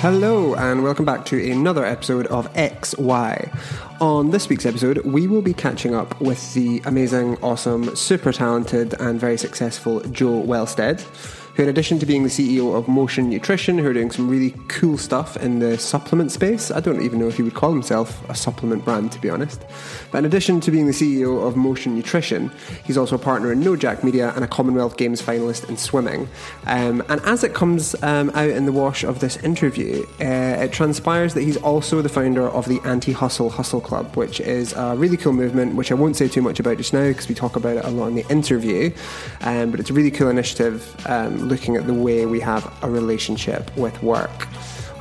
Hello, 0.00 0.54
and 0.54 0.82
welcome 0.82 1.04
back 1.04 1.26
to 1.26 1.52
another 1.52 1.84
episode 1.84 2.26
of 2.28 2.50
XY. 2.54 4.00
On 4.00 4.30
this 4.30 4.48
week's 4.48 4.64
episode, 4.64 5.04
we 5.04 5.26
will 5.26 5.42
be 5.42 5.52
catching 5.52 5.94
up 5.94 6.18
with 6.22 6.54
the 6.54 6.80
amazing, 6.86 7.36
awesome, 7.42 7.94
super 7.94 8.32
talented, 8.32 8.94
and 8.98 9.20
very 9.20 9.36
successful 9.36 10.00
Joe 10.00 10.42
Wellstead 10.42 11.02
who, 11.54 11.62
in 11.62 11.68
addition 11.68 11.98
to 11.98 12.06
being 12.06 12.22
the 12.22 12.28
CEO 12.28 12.74
of 12.74 12.88
Motion 12.88 13.28
Nutrition, 13.28 13.78
who 13.78 13.86
are 13.86 13.92
doing 13.92 14.10
some 14.10 14.28
really 14.28 14.54
cool 14.68 14.96
stuff 14.96 15.36
in 15.36 15.58
the 15.58 15.78
supplement 15.78 16.32
space, 16.32 16.70
I 16.70 16.80
don't 16.80 17.02
even 17.02 17.18
know 17.18 17.28
if 17.28 17.36
he 17.36 17.42
would 17.42 17.54
call 17.54 17.72
himself 17.72 18.28
a 18.28 18.34
supplement 18.34 18.84
brand, 18.84 19.12
to 19.12 19.20
be 19.20 19.30
honest. 19.30 19.64
But 20.10 20.18
in 20.18 20.24
addition 20.24 20.60
to 20.60 20.70
being 20.70 20.86
the 20.86 20.92
CEO 20.92 21.46
of 21.46 21.56
Motion 21.56 21.94
Nutrition, 21.94 22.50
he's 22.84 22.96
also 22.96 23.16
a 23.16 23.18
partner 23.18 23.52
in 23.52 23.60
No 23.60 23.76
Jack 23.76 24.04
Media 24.04 24.32
and 24.34 24.44
a 24.44 24.48
Commonwealth 24.48 24.96
Games 24.96 25.20
finalist 25.20 25.68
in 25.68 25.76
swimming. 25.76 26.28
Um, 26.66 27.02
and 27.08 27.20
as 27.22 27.44
it 27.44 27.54
comes 27.54 28.00
um, 28.02 28.30
out 28.30 28.50
in 28.50 28.66
the 28.66 28.72
wash 28.72 29.04
of 29.04 29.20
this 29.20 29.36
interview, 29.38 30.04
uh, 30.20 30.64
it 30.64 30.72
transpires 30.72 31.34
that 31.34 31.42
he's 31.42 31.56
also 31.58 32.02
the 32.02 32.08
founder 32.08 32.48
of 32.48 32.68
the 32.68 32.80
Anti 32.84 33.12
Hustle 33.12 33.50
Hustle 33.50 33.80
Club, 33.80 34.16
which 34.16 34.40
is 34.40 34.72
a 34.74 34.94
really 34.96 35.16
cool 35.16 35.32
movement, 35.32 35.74
which 35.74 35.90
I 35.90 35.94
won't 35.94 36.16
say 36.16 36.28
too 36.28 36.42
much 36.42 36.60
about 36.60 36.78
just 36.78 36.92
now 36.92 37.08
because 37.08 37.28
we 37.28 37.34
talk 37.34 37.56
about 37.56 37.76
it 37.76 37.84
a 37.84 37.90
lot 37.90 38.08
in 38.08 38.14
the 38.14 38.26
interview. 38.28 38.92
Um, 39.42 39.70
but 39.70 39.80
it's 39.80 39.90
a 39.90 39.94
really 39.94 40.10
cool 40.10 40.28
initiative 40.28 40.96
um, 41.06 41.49
looking 41.50 41.76
at 41.76 41.86
the 41.86 41.94
way 41.94 42.24
we 42.24 42.40
have 42.40 42.72
a 42.82 42.88
relationship 42.88 43.76
with 43.76 44.02
work. 44.02 44.48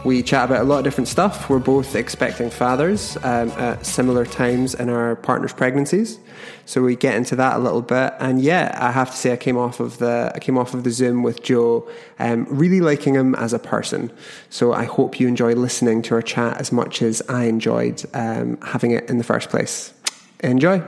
We 0.06 0.24
chat 0.24 0.46
about 0.46 0.62
a 0.62 0.64
lot 0.64 0.78
of 0.78 0.84
different 0.86 1.10
stuff. 1.10 1.50
We're 1.50 1.60
both 1.60 1.94
expecting 1.94 2.50
fathers 2.50 3.18
um, 3.18 3.50
at 3.52 3.86
similar 3.86 4.26
times 4.26 4.74
in 4.74 4.90
our 4.90 5.18
partners' 5.18 5.52
pregnancies, 5.52 6.20
so 6.66 6.82
we 6.82 6.96
get 6.96 7.16
into 7.16 7.36
that 7.36 7.58
a 7.58 7.60
little 7.60 7.82
bit. 7.82 8.14
And 8.20 8.42
yeah, 8.42 8.78
I 8.80 8.92
have 8.92 9.12
to 9.12 9.18
say, 9.18 9.34
I 9.34 9.38
came 9.38 9.58
off 9.58 9.82
of 9.82 9.98
the 9.98 10.32
I 10.34 10.40
came 10.40 10.58
off 10.58 10.74
of 10.74 10.86
the 10.86 10.92
Zoom 10.92 11.22
with 11.22 11.44
Joe, 11.44 11.90
um, 12.18 12.48
really 12.50 12.80
liking 12.80 13.16
him 13.16 13.36
as 13.36 13.52
a 13.52 13.60
person. 13.60 14.10
So 14.50 14.72
I 14.72 14.86
hope 14.86 15.20
you 15.20 15.28
enjoy 15.28 15.54
listening 15.56 16.02
to 16.04 16.16
our 16.16 16.22
chat 16.22 16.58
as 16.58 16.72
much 16.72 17.02
as 17.02 17.22
I 17.28 17.46
enjoyed 17.46 18.04
um, 18.14 18.58
having 18.62 18.92
it 18.92 19.10
in 19.10 19.18
the 19.18 19.26
first 19.26 19.50
place. 19.50 19.94
Enjoy. 20.40 20.82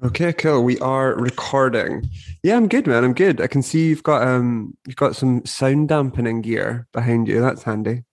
Okay, 0.00 0.32
cool. 0.32 0.62
We 0.62 0.78
are 0.78 1.16
recording. 1.16 2.08
Yeah, 2.44 2.56
I'm 2.56 2.68
good, 2.68 2.86
man. 2.86 3.02
I'm 3.02 3.14
good. 3.14 3.40
I 3.40 3.48
can 3.48 3.62
see 3.62 3.88
you've 3.88 4.04
got 4.04 4.22
um 4.22 4.76
you've 4.86 4.94
got 4.94 5.16
some 5.16 5.44
sound 5.44 5.88
dampening 5.88 6.40
gear 6.40 6.86
behind 6.92 7.26
you. 7.26 7.40
That's 7.40 7.64
handy. 7.64 8.04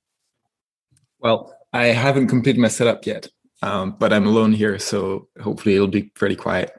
Well, 1.20 1.56
I 1.74 1.88
haven't 1.88 2.28
completed 2.28 2.60
my 2.60 2.70
setup 2.70 3.06
yet, 3.06 3.28
um, 3.62 3.96
but 4.00 4.12
I'm 4.12 4.26
alone 4.26 4.52
here, 4.52 4.80
so 4.80 5.28
hopefully 5.40 5.76
it'll 5.76 5.88
be 5.88 6.04
pretty 6.04 6.36
quiet. 6.36 6.72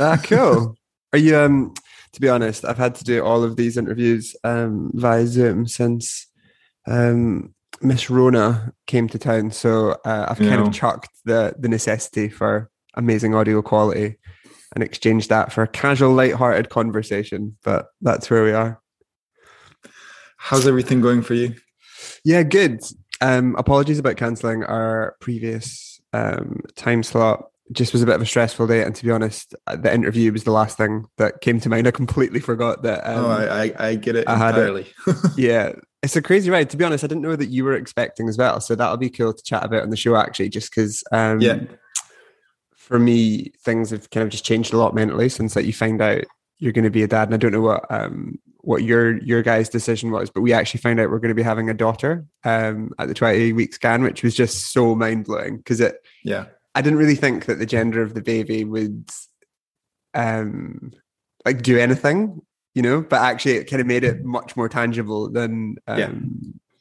ah, 0.00 0.18
cool. 0.24 0.76
Are 1.12 1.18
you 1.18 1.36
um 1.38 1.72
to 2.12 2.20
be 2.20 2.28
honest, 2.28 2.64
I've 2.64 2.76
had 2.76 2.96
to 2.96 3.04
do 3.04 3.22
all 3.24 3.44
of 3.44 3.54
these 3.54 3.76
interviews 3.76 4.34
um 4.42 4.90
via 4.94 5.28
Zoom 5.28 5.68
since 5.68 6.26
um 6.88 7.54
Miss 7.82 8.10
Rona 8.10 8.72
came 8.88 9.08
to 9.10 9.18
town, 9.18 9.52
so 9.52 9.92
uh, 10.04 10.26
I've 10.28 10.38
kind 10.38 10.60
of 10.60 10.72
chucked 10.72 11.10
the 11.24 11.54
the 11.56 11.68
necessity 11.68 12.28
for 12.28 12.68
amazing 12.94 13.32
audio 13.32 13.62
quality 13.62 14.16
and 14.74 14.84
exchange 14.84 15.28
that 15.28 15.52
for 15.52 15.62
a 15.62 15.68
casual, 15.68 16.12
light-hearted 16.12 16.68
conversation. 16.68 17.56
But 17.62 17.86
that's 18.00 18.30
where 18.30 18.44
we 18.44 18.52
are. 18.52 18.80
How's 20.36 20.66
everything 20.66 21.00
going 21.00 21.22
for 21.22 21.34
you? 21.34 21.54
Yeah, 22.24 22.42
good. 22.42 22.82
Um, 23.20 23.54
apologies 23.56 23.98
about 23.98 24.16
cancelling 24.16 24.64
our 24.64 25.16
previous 25.20 26.00
um, 26.12 26.60
time 26.76 27.02
slot. 27.02 27.46
Just 27.72 27.92
was 27.92 28.02
a 28.02 28.06
bit 28.06 28.16
of 28.16 28.22
a 28.22 28.26
stressful 28.26 28.66
day, 28.66 28.82
and 28.82 28.94
to 28.96 29.04
be 29.04 29.12
honest, 29.12 29.54
the 29.66 29.94
interview 29.94 30.32
was 30.32 30.42
the 30.42 30.50
last 30.50 30.76
thing 30.76 31.04
that 31.18 31.40
came 31.40 31.60
to 31.60 31.68
mind. 31.68 31.86
I 31.86 31.92
completely 31.92 32.40
forgot 32.40 32.82
that. 32.82 33.06
Um, 33.08 33.24
oh, 33.24 33.30
I, 33.30 33.64
I, 33.64 33.88
I 33.90 33.94
get 33.94 34.16
it 34.16 34.28
I 34.28 34.34
entirely. 34.34 34.88
It. 35.06 35.16
yeah, 35.36 35.72
it's 36.02 36.16
a 36.16 36.22
crazy 36.22 36.50
ride. 36.50 36.70
To 36.70 36.76
be 36.76 36.84
honest, 36.84 37.04
I 37.04 37.06
didn't 37.06 37.22
know 37.22 37.36
that 37.36 37.48
you 37.48 37.64
were 37.64 37.74
expecting 37.74 38.28
as 38.28 38.36
well, 38.36 38.60
so 38.60 38.74
that'll 38.74 38.96
be 38.96 39.10
cool 39.10 39.32
to 39.32 39.42
chat 39.44 39.64
about 39.64 39.82
on 39.82 39.90
the 39.90 39.96
show. 39.96 40.16
Actually, 40.16 40.48
just 40.48 40.74
because, 40.74 41.04
um, 41.12 41.40
yeah, 41.40 41.60
for 42.90 42.98
me, 42.98 43.52
things 43.62 43.90
have 43.90 44.10
kind 44.10 44.24
of 44.24 44.30
just 44.30 44.44
changed 44.44 44.74
a 44.74 44.76
lot 44.76 44.96
mentally 44.96 45.28
since 45.28 45.54
that 45.54 45.64
you 45.64 45.72
find 45.72 46.02
out 46.02 46.24
you're 46.58 46.72
going 46.72 46.84
to 46.84 46.90
be 46.90 47.04
a 47.04 47.08
dad. 47.08 47.28
And 47.28 47.34
I 47.34 47.36
don't 47.36 47.52
know 47.52 47.60
what 47.60 47.86
um, 47.88 48.36
what 48.62 48.82
your 48.82 49.16
your 49.18 49.42
guys' 49.42 49.68
decision 49.68 50.10
was, 50.10 50.28
but 50.28 50.40
we 50.40 50.52
actually 50.52 50.80
found 50.80 50.98
out 50.98 51.08
we're 51.08 51.20
going 51.20 51.28
to 51.28 51.34
be 51.36 51.42
having 51.42 51.70
a 51.70 51.74
daughter 51.74 52.26
um, 52.42 52.90
at 52.98 53.06
the 53.06 53.14
20 53.14 53.52
week 53.52 53.74
scan, 53.74 54.02
which 54.02 54.24
was 54.24 54.34
just 54.34 54.72
so 54.72 54.96
mind 54.96 55.26
blowing 55.26 55.58
because 55.58 55.80
it. 55.80 56.04
Yeah. 56.24 56.46
I 56.74 56.82
didn't 56.82 56.98
really 56.98 57.14
think 57.14 57.46
that 57.46 57.60
the 57.60 57.66
gender 57.66 58.02
of 58.02 58.14
the 58.14 58.22
baby 58.22 58.64
would 58.64 59.08
um 60.14 60.92
like 61.44 61.62
do 61.62 61.78
anything, 61.78 62.42
you 62.74 62.82
know, 62.82 63.02
but 63.02 63.20
actually 63.20 63.52
it 63.52 63.70
kind 63.70 63.80
of 63.80 63.86
made 63.86 64.02
it 64.02 64.24
much 64.24 64.56
more 64.56 64.68
tangible 64.68 65.30
than 65.30 65.76
um, 65.86 65.98
yeah. 65.98 66.10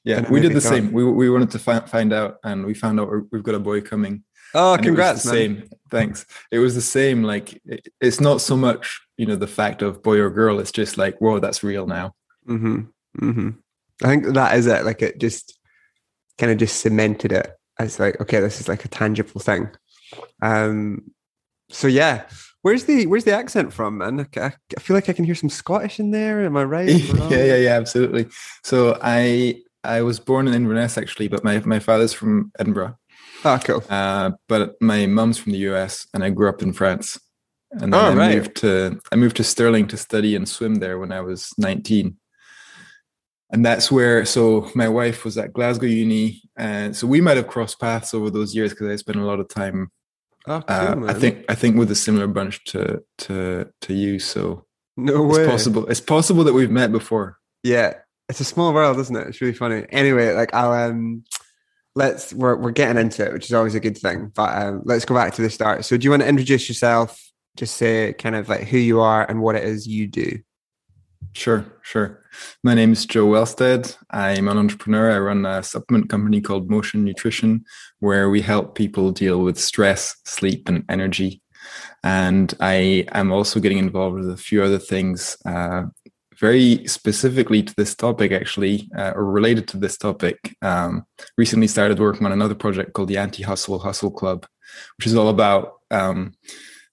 Yeah, 0.05 0.31
we 0.31 0.39
did 0.39 0.53
the 0.53 0.61
thought. 0.61 0.69
same. 0.69 0.91
We 0.91 1.03
we 1.03 1.29
wanted 1.29 1.51
to 1.51 1.59
find 1.59 1.87
find 1.87 2.13
out, 2.13 2.37
and 2.43 2.65
we 2.65 2.73
found 2.73 2.99
out 2.99 3.09
we've 3.31 3.43
got 3.43 3.53
a 3.53 3.59
boy 3.59 3.81
coming. 3.81 4.23
Oh, 4.53 4.77
congrats! 4.81 5.23
same. 5.23 5.69
Thanks. 5.89 6.25
It 6.51 6.59
was 6.59 6.75
the 6.75 6.81
same. 6.81 7.23
Like 7.23 7.61
it, 7.65 7.87
it's 7.99 8.19
not 8.19 8.41
so 8.41 8.55
much 8.55 9.01
you 9.17 9.25
know 9.25 9.35
the 9.35 9.47
fact 9.47 9.81
of 9.81 10.03
boy 10.03 10.19
or 10.19 10.29
girl. 10.29 10.59
It's 10.59 10.71
just 10.71 10.97
like 10.97 11.19
whoa, 11.19 11.39
that's 11.39 11.63
real 11.63 11.87
now. 11.87 12.13
Hmm. 12.45 12.81
Hmm. 13.17 13.49
I 14.03 14.07
think 14.07 14.33
that 14.33 14.57
is 14.57 14.67
it. 14.67 14.85
Like 14.85 15.01
it 15.01 15.19
just 15.19 15.57
kind 16.37 16.51
of 16.51 16.57
just 16.57 16.79
cemented 16.79 17.31
it 17.31 17.51
as 17.79 17.99
like 17.99 18.19
okay, 18.21 18.39
this 18.39 18.59
is 18.59 18.67
like 18.67 18.85
a 18.85 18.89
tangible 18.89 19.41
thing. 19.41 19.69
Um. 20.41 21.11
So 21.71 21.87
yeah, 21.87 22.23
where's 22.61 22.85
the 22.85 23.05
where's 23.07 23.25
the 23.25 23.35
accent 23.35 23.73
from, 23.73 23.99
man? 23.99 24.27
I, 24.37 24.41
I 24.45 24.79
feel 24.79 24.95
like 24.95 25.09
I 25.09 25.13
can 25.13 25.25
hear 25.25 25.35
some 25.35 25.49
Scottish 25.49 25.99
in 25.99 26.11
there. 26.11 26.41
Am 26.45 26.57
I 26.57 26.63
right? 26.63 26.89
yeah, 27.29 27.29
yeah, 27.29 27.55
yeah, 27.55 27.77
absolutely. 27.77 28.27
So 28.63 28.97
I 29.01 29.61
I 29.83 30.01
was 30.01 30.19
born 30.19 30.47
in 30.47 30.53
Inverness 30.53 30.97
actually, 30.97 31.27
but 31.27 31.43
my 31.43 31.59
my 31.61 31.79
father's 31.79 32.13
from 32.13 32.51
Edinburgh. 32.59 32.97
Ah, 33.43 33.59
cool. 33.63 33.83
Uh, 33.89 34.31
but 34.47 34.75
my 34.81 35.05
mum's 35.05 35.37
from 35.37 35.53
the 35.53 35.59
US, 35.69 36.07
and 36.13 36.23
I 36.23 36.29
grew 36.29 36.49
up 36.49 36.61
in 36.61 36.73
France. 36.73 37.19
And 37.71 37.93
then 37.93 37.95
oh, 37.95 38.11
I 38.11 38.13
right. 38.13 38.35
moved 38.35 38.55
to 38.57 38.99
I 39.11 39.15
moved 39.15 39.37
to 39.37 39.43
Stirling 39.43 39.87
to 39.89 39.97
study 39.97 40.35
and 40.35 40.49
swim 40.49 40.75
there 40.75 40.97
when 40.97 41.11
I 41.11 41.21
was 41.21 41.53
19. 41.57 42.17
And 43.51 43.65
that's 43.65 43.91
where 43.91 44.25
so 44.25 44.69
my 44.75 44.87
wife 44.87 45.23
was 45.23 45.37
at 45.37 45.53
Glasgow 45.53 45.87
Uni, 45.87 46.41
and 46.55 46.95
so 46.95 47.07
we 47.07 47.21
might 47.21 47.37
have 47.37 47.47
crossed 47.47 47.79
paths 47.79 48.13
over 48.13 48.29
those 48.29 48.55
years 48.55 48.71
because 48.71 48.87
I 48.87 48.95
spent 48.95 49.17
a 49.17 49.25
lot 49.25 49.39
of 49.39 49.47
time. 49.49 49.91
Oh, 50.47 50.61
cool, 50.61 51.05
uh, 51.05 51.11
I 51.11 51.13
think 51.13 51.45
I 51.49 51.55
think 51.55 51.75
with 51.75 51.91
a 51.91 51.95
similar 51.95 52.27
bunch 52.27 52.63
to 52.65 53.03
to 53.19 53.67
to 53.81 53.93
you. 53.93 54.19
So 54.19 54.65
no 54.97 55.23
way. 55.23 55.41
It's 55.41 55.49
possible. 55.49 55.87
It's 55.87 56.01
possible 56.01 56.43
that 56.43 56.53
we've 56.53 56.69
met 56.69 56.91
before. 56.91 57.37
Yeah, 57.63 57.93
it's 58.29 58.39
a 58.39 58.45
small 58.45 58.71
world, 58.71 58.99
isn't 58.99 59.15
it? 59.15 59.27
It's 59.27 59.41
really 59.41 59.53
funny. 59.53 59.85
Anyway, 59.89 60.33
like 60.33 60.53
I'll 60.53 60.71
um 60.71 61.23
let's 61.95 62.33
we're 62.33 62.55
we're 62.55 62.71
getting 62.71 63.01
into 63.01 63.25
it, 63.25 63.33
which 63.33 63.45
is 63.45 63.53
always 63.53 63.75
a 63.75 63.79
good 63.79 63.97
thing. 63.97 64.31
But 64.35 64.57
um, 64.57 64.81
let's 64.85 65.05
go 65.05 65.15
back 65.15 65.33
to 65.35 65.41
the 65.41 65.49
start. 65.49 65.85
So, 65.85 65.97
do 65.97 66.03
you 66.03 66.09
want 66.09 66.23
to 66.23 66.29
introduce 66.29 66.69
yourself? 66.69 67.21
Just 67.57 67.77
say 67.77 68.13
kind 68.13 68.35
of 68.35 68.47
like 68.49 68.61
who 68.61 68.77
you 68.77 68.99
are 69.01 69.25
and 69.29 69.41
what 69.41 69.55
it 69.55 69.63
is 69.63 69.87
you 69.87 70.07
do. 70.07 70.39
Sure, 71.33 71.65
sure. 71.83 72.23
My 72.63 72.73
name 72.73 72.91
is 72.91 73.05
Joe 73.05 73.27
Wellstead. 73.27 73.95
I'm 74.09 74.47
an 74.47 74.57
entrepreneur. 74.57 75.11
I 75.11 75.19
run 75.19 75.45
a 75.45 75.61
supplement 75.61 76.09
company 76.09 76.41
called 76.41 76.69
Motion 76.69 77.03
Nutrition, 77.03 77.65
where 77.99 78.29
we 78.29 78.41
help 78.41 78.75
people 78.75 79.11
deal 79.11 79.39
with 79.41 79.59
stress, 79.59 80.15
sleep, 80.25 80.67
and 80.67 80.85
energy. 80.89 81.41
And 82.03 82.53
I 82.59 83.05
am 83.11 83.31
also 83.31 83.59
getting 83.59 83.77
involved 83.77 84.17
with 84.17 84.29
a 84.29 84.37
few 84.37 84.63
other 84.63 84.79
things 84.79 85.37
uh, 85.45 85.83
very 86.39 86.87
specifically 86.87 87.61
to 87.63 87.73
this 87.75 87.95
topic, 87.95 88.31
actually, 88.31 88.89
uh, 88.97 89.11
or 89.15 89.25
related 89.25 89.67
to 89.69 89.77
this 89.77 89.97
topic, 89.97 90.55
um, 90.61 91.05
recently 91.37 91.67
started 91.67 91.99
working 91.99 92.25
on 92.25 92.31
another 92.31 92.55
project 92.55 92.93
called 92.93 93.09
the 93.09 93.17
Anti 93.17 93.43
Hustle 93.43 93.79
Hustle 93.79 94.11
Club, 94.11 94.45
which 94.97 95.07
is 95.07 95.15
all 95.15 95.29
about 95.29 95.73
um, 95.91 96.33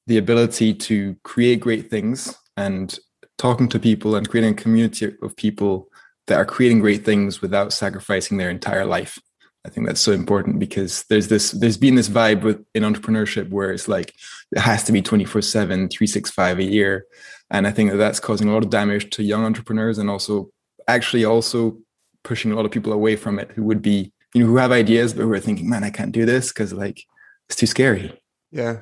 the 0.06 0.18
ability 0.18 0.74
to 0.74 1.16
create 1.22 1.60
great 1.60 1.90
things 1.90 2.36
and 2.56 2.98
talking 3.38 3.68
to 3.68 3.78
people 3.78 4.16
and 4.16 4.28
creating 4.28 4.52
a 4.52 4.62
community 4.62 5.12
of 5.22 5.36
people 5.36 5.88
that 6.26 6.38
are 6.38 6.44
creating 6.44 6.80
great 6.80 7.04
things 7.04 7.40
without 7.40 7.72
sacrificing 7.72 8.36
their 8.36 8.50
entire 8.50 8.84
life. 8.84 9.18
I 9.64 9.68
think 9.68 9.86
that's 9.86 10.00
so 10.00 10.12
important 10.12 10.60
because 10.60 11.04
there's 11.10 11.26
this 11.26 11.50
there's 11.50 11.76
been 11.76 11.96
this 11.96 12.08
vibe 12.08 12.42
with 12.42 12.64
in 12.74 12.84
entrepreneurship 12.84 13.50
where 13.50 13.72
it's 13.72 13.88
like 13.88 14.14
it 14.52 14.60
has 14.60 14.84
to 14.84 14.92
be 14.92 15.02
24/7 15.02 15.90
365 15.90 16.58
a 16.60 16.64
year 16.64 17.06
and 17.50 17.66
I 17.66 17.70
think 17.70 17.90
that 17.90 17.96
that's 17.96 18.20
causing 18.20 18.48
a 18.48 18.52
lot 18.52 18.64
of 18.64 18.70
damage 18.70 19.10
to 19.10 19.22
young 19.22 19.44
entrepreneurs 19.44 19.98
and 19.98 20.10
also 20.10 20.50
actually 20.88 21.24
also 21.24 21.78
pushing 22.24 22.52
a 22.52 22.56
lot 22.56 22.64
of 22.64 22.70
people 22.70 22.92
away 22.92 23.16
from 23.16 23.38
it 23.38 23.50
who 23.52 23.62
would 23.62 23.82
be 23.82 24.12
you 24.34 24.42
know 24.42 24.46
who 24.48 24.56
have 24.56 24.72
ideas 24.72 25.14
but 25.14 25.22
who 25.22 25.32
are 25.32 25.40
thinking 25.40 25.68
man 25.68 25.84
I 25.84 25.90
can't 25.90 26.12
do 26.12 26.26
this 26.26 26.52
because 26.52 26.72
like 26.72 27.02
it's 27.48 27.56
too 27.56 27.66
scary. 27.66 28.18
Yeah. 28.50 28.80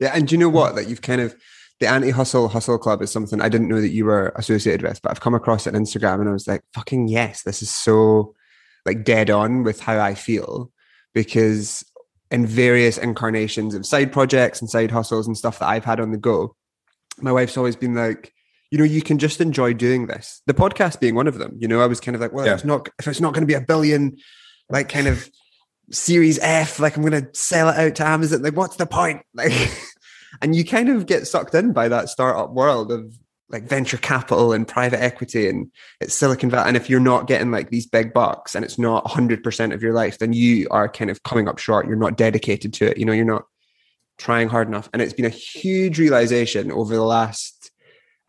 Yeah, 0.00 0.12
and 0.14 0.26
do 0.26 0.34
you 0.34 0.38
know 0.38 0.48
what 0.48 0.76
that 0.76 0.88
you've 0.88 1.02
kind 1.02 1.20
of 1.20 1.36
the 1.78 1.88
anti-hustle 1.88 2.48
hustle 2.48 2.78
club 2.78 3.00
is 3.02 3.10
something 3.10 3.40
I 3.40 3.48
didn't 3.48 3.68
know 3.68 3.80
that 3.80 3.88
you 3.88 4.04
were 4.04 4.32
associated 4.36 4.82
with, 4.82 5.00
but 5.02 5.10
I've 5.10 5.20
come 5.20 5.34
across 5.34 5.66
it 5.66 5.74
on 5.74 5.80
Instagram 5.80 6.20
and 6.20 6.28
I 6.28 6.32
was 6.32 6.46
like, 6.46 6.62
fucking 6.74 7.08
yes, 7.08 7.42
this 7.42 7.62
is 7.62 7.70
so 7.70 8.34
like 8.86 9.04
dead 9.04 9.30
on 9.30 9.62
with 9.62 9.80
how 9.80 9.98
I 9.98 10.14
feel 10.14 10.70
because 11.14 11.84
in 12.30 12.46
various 12.46 12.98
incarnations 12.98 13.74
of 13.74 13.86
side 13.86 14.12
projects 14.12 14.60
and 14.60 14.70
side 14.70 14.90
hustles 14.90 15.26
and 15.26 15.36
stuff 15.36 15.58
that 15.58 15.68
I've 15.68 15.84
had 15.84 16.00
on 16.00 16.12
the 16.12 16.18
go, 16.18 16.54
my 17.22 17.32
wife's 17.32 17.56
always 17.56 17.76
been 17.76 17.94
like, 17.94 18.32
you 18.70 18.78
know, 18.78 18.84
you 18.84 19.02
can 19.02 19.18
just 19.18 19.40
enjoy 19.40 19.74
doing 19.74 20.06
this. 20.06 20.42
The 20.46 20.54
podcast 20.54 21.00
being 21.00 21.14
one 21.14 21.26
of 21.26 21.38
them. 21.38 21.56
You 21.58 21.68
know, 21.68 21.80
I 21.80 21.86
was 21.86 22.00
kind 22.00 22.14
of 22.14 22.20
like, 22.20 22.32
well, 22.32 22.46
yeah. 22.46 22.54
it's 22.54 22.64
not 22.64 22.88
if 22.98 23.08
it's 23.08 23.20
not 23.20 23.34
going 23.34 23.42
to 23.42 23.46
be 23.46 23.54
a 23.54 23.60
billion, 23.60 24.16
like 24.68 24.88
kind 24.88 25.08
of 25.08 25.28
series 25.90 26.38
F, 26.38 26.78
like 26.78 26.96
I'm 26.96 27.02
going 27.02 27.24
to 27.24 27.28
sell 27.38 27.68
it 27.68 27.76
out 27.76 27.94
to 27.96 28.06
Amazon. 28.06 28.42
Like, 28.42 28.56
what's 28.56 28.76
the 28.76 28.86
point? 28.86 29.22
Like, 29.34 29.52
and 30.40 30.54
you 30.54 30.64
kind 30.64 30.88
of 30.88 31.06
get 31.06 31.26
sucked 31.26 31.54
in 31.56 31.72
by 31.72 31.88
that 31.88 32.08
startup 32.08 32.52
world 32.52 32.92
of 32.92 33.12
like 33.48 33.64
venture 33.64 33.96
capital 33.96 34.52
and 34.52 34.66
private 34.66 35.02
equity 35.02 35.48
and 35.48 35.70
it's 36.00 36.14
Silicon 36.14 36.50
Valley. 36.50 36.68
And 36.68 36.76
if 36.76 36.88
you're 36.88 37.00
not 37.00 37.26
getting 37.26 37.50
like 37.50 37.70
these 37.70 37.86
big 37.86 38.12
bucks 38.12 38.54
and 38.54 38.64
it's 38.64 38.78
not 38.78 39.04
100% 39.04 39.74
of 39.74 39.82
your 39.82 39.92
life, 39.92 40.18
then 40.18 40.32
you 40.32 40.68
are 40.70 40.88
kind 40.88 41.10
of 41.10 41.22
coming 41.24 41.48
up 41.48 41.58
short. 41.58 41.86
You're 41.86 41.96
not 41.96 42.16
dedicated 42.16 42.72
to 42.74 42.90
it. 42.90 42.98
You 42.98 43.04
know, 43.04 43.12
you're 43.12 43.24
not 43.24 43.46
trying 44.20 44.48
hard 44.48 44.68
enough. 44.68 44.88
And 44.92 45.00
it's 45.00 45.14
been 45.14 45.24
a 45.24 45.30
huge 45.30 45.98
realization 45.98 46.70
over 46.70 46.94
the 46.94 47.02
last 47.02 47.70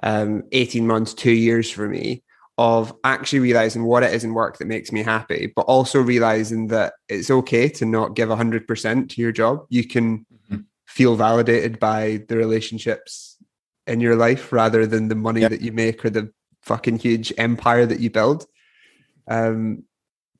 um, 0.02 0.44
18 0.54 0.88
months, 0.88 1.14
two 1.14 1.34
years 1.34 1.70
for 1.70 1.88
me 1.88 2.24
of 2.58 2.94
actually 3.04 3.40
realizing 3.40 3.84
what 3.84 4.04
it 4.04 4.14
is 4.14 4.24
in 4.24 4.34
work 4.34 4.58
that 4.58 4.68
makes 4.68 4.92
me 4.92 5.04
happy, 5.04 5.52
but 5.56 5.64
also 5.64 6.00
realizing 6.00 6.68
that 6.68 6.94
it's 7.10 7.30
okay 7.30 7.68
to 7.68 7.86
not 7.86 8.16
give 8.16 8.30
100% 8.30 9.10
to 9.10 9.22
your 9.22 9.32
job. 9.32 9.66
You 9.70 9.86
can 9.86 10.20
mm-hmm. 10.20 10.58
feel 10.86 11.16
validated 11.16 11.80
by 11.80 12.24
the 12.28 12.38
relationships 12.38 13.38
in 13.86 14.00
your 14.00 14.16
life 14.16 14.54
rather 14.54 14.86
than 14.88 15.10
the 15.10 15.16
money 15.16 15.42
that 15.42 15.62
you 15.62 15.72
make 15.72 16.06
or 16.06 16.10
the 16.10 16.32
fucking 16.62 17.00
huge 17.00 17.34
empire 17.38 17.86
that 17.86 18.00
you 18.00 18.10
build. 18.10 18.46
Um, 19.28 19.84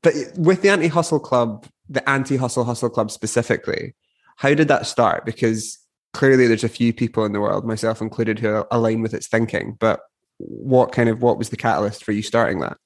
but 0.02 0.14
with 0.38 0.62
the 0.62 0.70
anti 0.70 0.88
hustle 0.88 1.20
club, 1.20 1.66
the 1.90 2.08
anti 2.10 2.38
hustle 2.38 2.64
hustle 2.64 2.90
club 2.90 3.12
specifically, 3.12 3.96
how 4.42 4.56
did 4.56 4.70
that 4.70 4.88
start? 4.88 5.24
Because 5.24 5.78
clearly 6.14 6.48
there's 6.48 6.64
a 6.64 6.70
few 6.70 6.94
people 6.94 7.26
in 7.26 7.32
the 7.32 7.40
world, 7.40 7.64
myself 7.64 8.02
included, 8.02 8.40
who 8.40 8.66
align 8.72 9.04
with 9.04 9.14
its 9.14 9.28
thinking. 9.28 9.78
But 9.80 10.00
what 10.40 10.92
kind 10.92 11.10
of 11.10 11.22
what 11.22 11.38
was 11.38 11.50
the 11.50 11.58
catalyst 11.58 12.04
for 12.04 12.12
you 12.12 12.24
starting 12.24 12.60
that? 12.62 12.78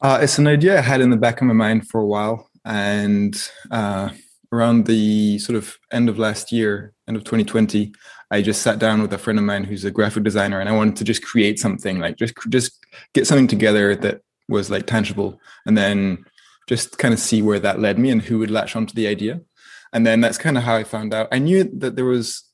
Uh, 0.00 0.18
it's 0.20 0.36
an 0.36 0.48
idea 0.48 0.76
I 0.76 0.82
had 0.82 1.00
in 1.00 1.10
the 1.10 1.16
back 1.16 1.40
of 1.40 1.46
my 1.46 1.54
mind 1.54 1.88
for 1.88 2.00
a 2.00 2.06
while, 2.06 2.50
and 2.64 3.40
uh, 3.70 4.08
around 4.52 4.86
the 4.86 5.38
sort 5.38 5.56
of 5.56 5.78
end 5.92 6.08
of 6.08 6.18
last 6.18 6.50
year, 6.50 6.94
end 7.06 7.16
of 7.16 7.22
2020, 7.22 7.92
I 8.32 8.42
just 8.42 8.62
sat 8.62 8.80
down 8.80 9.00
with 9.00 9.12
a 9.12 9.18
friend 9.18 9.38
of 9.38 9.44
mine 9.44 9.62
who's 9.62 9.84
a 9.84 9.92
graphic 9.92 10.24
designer, 10.24 10.58
and 10.58 10.68
I 10.68 10.72
wanted 10.72 10.96
to 10.96 11.04
just 11.04 11.22
create 11.22 11.60
something, 11.60 12.00
like 12.00 12.16
just 12.16 12.34
just 12.48 12.84
get 13.14 13.28
something 13.28 13.46
together 13.46 13.94
that 13.94 14.22
was 14.48 14.68
like 14.68 14.88
tangible, 14.88 15.40
and 15.64 15.78
then 15.78 16.24
just 16.68 16.98
kind 16.98 17.14
of 17.14 17.20
see 17.20 17.40
where 17.40 17.60
that 17.60 17.78
led 17.78 18.00
me 18.00 18.10
and 18.10 18.22
who 18.22 18.40
would 18.40 18.50
latch 18.50 18.74
onto 18.74 18.94
the 18.94 19.06
idea. 19.06 19.40
And 19.92 20.06
then 20.06 20.20
that's 20.20 20.38
kind 20.38 20.56
of 20.56 20.64
how 20.64 20.76
I 20.76 20.84
found 20.84 21.14
out. 21.14 21.28
I 21.32 21.38
knew 21.38 21.64
that 21.78 21.96
there 21.96 22.04
was 22.04 22.44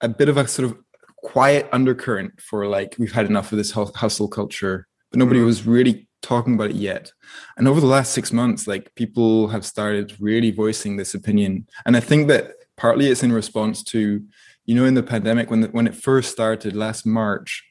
a 0.00 0.08
bit 0.08 0.28
of 0.28 0.36
a 0.36 0.46
sort 0.48 0.70
of 0.70 0.78
quiet 1.16 1.68
undercurrent 1.72 2.40
for 2.40 2.66
like 2.66 2.96
we've 2.98 3.12
had 3.12 3.26
enough 3.26 3.52
of 3.52 3.58
this 3.58 3.72
hustle 3.72 4.28
culture, 4.28 4.86
but 5.10 5.18
nobody 5.18 5.40
mm. 5.40 5.46
was 5.46 5.66
really 5.66 6.08
talking 6.22 6.54
about 6.54 6.70
it 6.70 6.76
yet. 6.76 7.12
And 7.56 7.68
over 7.68 7.80
the 7.80 7.86
last 7.86 8.12
six 8.12 8.32
months, 8.32 8.66
like 8.66 8.94
people 8.94 9.48
have 9.48 9.64
started 9.64 10.16
really 10.20 10.50
voicing 10.50 10.96
this 10.96 11.14
opinion. 11.14 11.66
And 11.84 11.96
I 11.96 12.00
think 12.00 12.28
that 12.28 12.52
partly 12.76 13.08
it's 13.08 13.22
in 13.22 13.32
response 13.32 13.82
to 13.84 14.22
you 14.66 14.74
know, 14.74 14.84
in 14.84 14.94
the 14.94 15.02
pandemic, 15.02 15.50
when 15.50 15.60
the, 15.60 15.68
when 15.68 15.86
it 15.86 15.94
first 15.94 16.32
started 16.32 16.76
last 16.76 17.06
March, 17.06 17.64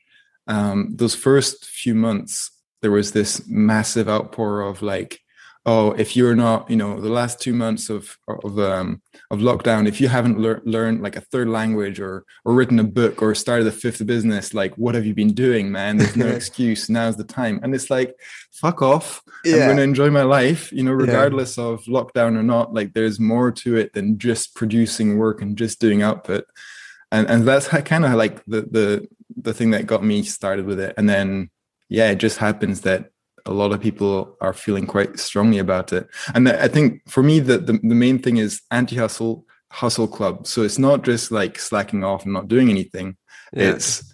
um, 0.48 0.94
those 0.96 1.14
first 1.14 1.66
few 1.66 1.94
months, 1.94 2.50
there 2.82 2.92
was 2.92 3.12
this 3.12 3.46
massive 3.48 4.08
outpour 4.08 4.62
of 4.62 4.82
like, 4.82 5.20
oh, 5.66 5.92
if 5.94 6.16
you're 6.16 6.36
not, 6.36 6.70
you 6.70 6.76
know, 6.76 7.00
the 7.00 7.10
last 7.10 7.42
two 7.42 7.54
months 7.54 7.90
of 7.90 8.18
of 8.28 8.60
um, 8.60 9.02
of 9.32 9.40
lockdown, 9.40 9.88
if 9.88 10.00
you 10.00 10.08
haven't 10.08 10.40
lear- 10.40 10.62
learned 10.66 11.02
like 11.02 11.16
a 11.16 11.22
third 11.22 11.50
language 11.50 12.00
or 12.00 12.26
or 12.44 12.54
written 12.54 12.80
a 12.80 12.84
book 12.84 13.22
or 13.22 13.34
started 13.36 13.68
a 13.68 13.72
fifth 13.72 14.06
business, 14.06 14.54
like, 14.54 14.76
what 14.76 14.96
have 14.96 15.06
you 15.06 15.14
been 15.14 15.34
doing, 15.34 15.72
man? 15.72 15.98
There's 15.98 16.16
no 16.16 16.28
excuse. 16.40 16.90
Now's 16.90 17.18
the 17.18 17.24
time. 17.24 17.60
And 17.64 17.74
it's 17.74 17.90
like, 17.90 18.16
fuck 18.52 18.82
off. 18.82 19.22
Yeah. 19.44 19.56
I'm 19.56 19.66
going 19.66 19.78
to 19.78 19.84
enjoy 19.84 20.10
my 20.10 20.24
life, 20.24 20.72
you 20.72 20.84
know, 20.84 20.94
regardless 20.94 21.58
yeah. 21.58 21.66
of 21.66 21.84
lockdown 21.86 22.38
or 22.38 22.44
not. 22.44 22.74
Like, 22.74 22.94
there's 22.94 23.20
more 23.20 23.52
to 23.52 23.78
it 23.78 23.94
than 23.94 24.18
just 24.18 24.56
producing 24.56 25.18
work 25.18 25.42
and 25.42 25.58
just 25.58 25.80
doing 25.80 26.02
output 26.02 26.46
and 27.12 27.30
and 27.30 27.48
that's 27.48 27.68
kind 27.86 28.06
of 28.06 28.14
like 28.14 28.44
the 28.46 28.62
the 28.62 29.08
the 29.36 29.54
thing 29.54 29.72
that 29.72 29.88
got 29.88 30.04
me 30.04 30.24
started 30.24 30.66
with 30.66 30.80
it 30.80 30.94
and 30.98 31.10
then 31.10 31.50
yeah 31.90 32.12
it 32.12 32.16
just 32.16 32.38
happens 32.38 32.82
that 32.82 33.10
a 33.46 33.54
lot 33.54 33.72
of 33.72 33.82
people 33.82 34.36
are 34.42 34.54
feeling 34.54 34.88
quite 34.88 35.20
strongly 35.20 35.58
about 35.58 35.94
it 35.94 36.08
and 36.34 36.50
i 36.50 36.68
think 36.68 37.02
for 37.10 37.24
me 37.24 37.40
the 37.40 37.58
the, 37.58 37.74
the 37.74 37.96
main 37.96 38.20
thing 38.20 38.38
is 38.38 38.62
anti-hustle 38.72 39.46
hustle 39.72 40.08
club 40.08 40.48
so 40.48 40.64
it's 40.64 40.80
not 40.80 41.04
just 41.04 41.32
like 41.32 41.60
slacking 41.60 42.04
off 42.04 42.24
and 42.24 42.34
not 42.34 42.48
doing 42.48 42.70
anything 42.70 43.16
yeah. 43.54 43.72
it's 43.72 44.14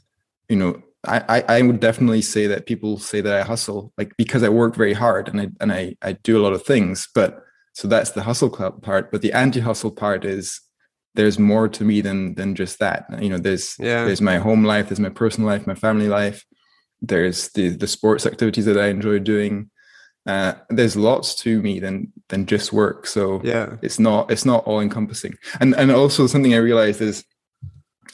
you 0.49 0.55
know 0.55 0.81
I, 1.03 1.43
I 1.49 1.61
would 1.63 1.79
definitely 1.79 2.21
say 2.21 2.45
that 2.45 2.67
people 2.67 2.99
say 2.99 3.21
that 3.21 3.33
I 3.33 3.41
hustle 3.41 3.91
like 3.97 4.15
because 4.17 4.43
I 4.43 4.49
work 4.49 4.75
very 4.75 4.93
hard 4.93 5.27
and 5.27 5.41
I 5.41 5.47
and 5.59 5.71
I, 5.71 5.95
I 6.03 6.11
do 6.13 6.39
a 6.39 6.43
lot 6.43 6.53
of 6.53 6.63
things. 6.63 7.07
But 7.15 7.43
so 7.73 7.87
that's 7.87 8.11
the 8.11 8.21
hustle 8.21 8.51
club 8.51 8.83
part. 8.83 9.11
But 9.11 9.23
the 9.23 9.33
anti-hustle 9.33 9.91
part 9.91 10.25
is 10.25 10.61
there's 11.15 11.39
more 11.39 11.67
to 11.69 11.83
me 11.83 12.01
than 12.01 12.35
than 12.35 12.55
just 12.55 12.79
that 12.79 13.05
you 13.21 13.29
know 13.29 13.37
there's 13.37 13.75
yeah. 13.79 14.05
there's 14.05 14.21
my 14.21 14.37
home 14.37 14.63
life 14.63 14.89
there's 14.89 14.99
my 14.99 15.09
personal 15.09 15.49
life 15.49 15.67
my 15.67 15.75
family 15.75 16.07
life 16.07 16.45
there's 17.01 17.49
the 17.49 17.69
the 17.69 17.87
sports 17.87 18.25
activities 18.25 18.65
that 18.65 18.77
i 18.77 18.87
enjoy 18.87 19.19
doing. 19.19 19.69
Uh, 20.27 20.53
there's 20.69 20.95
lots 20.95 21.33
to 21.33 21.61
me 21.63 21.79
than 21.79 22.13
than 22.29 22.45
just 22.45 22.71
work. 22.71 23.07
So 23.07 23.41
yeah. 23.43 23.77
it's 23.81 23.97
not 23.97 24.29
it's 24.29 24.45
not 24.45 24.63
all 24.65 24.79
encompassing 24.79 25.33
and 25.59 25.75
and 25.75 25.91
also 25.91 26.27
something 26.27 26.53
i 26.53 26.57
realized 26.57 27.01
is 27.01 27.25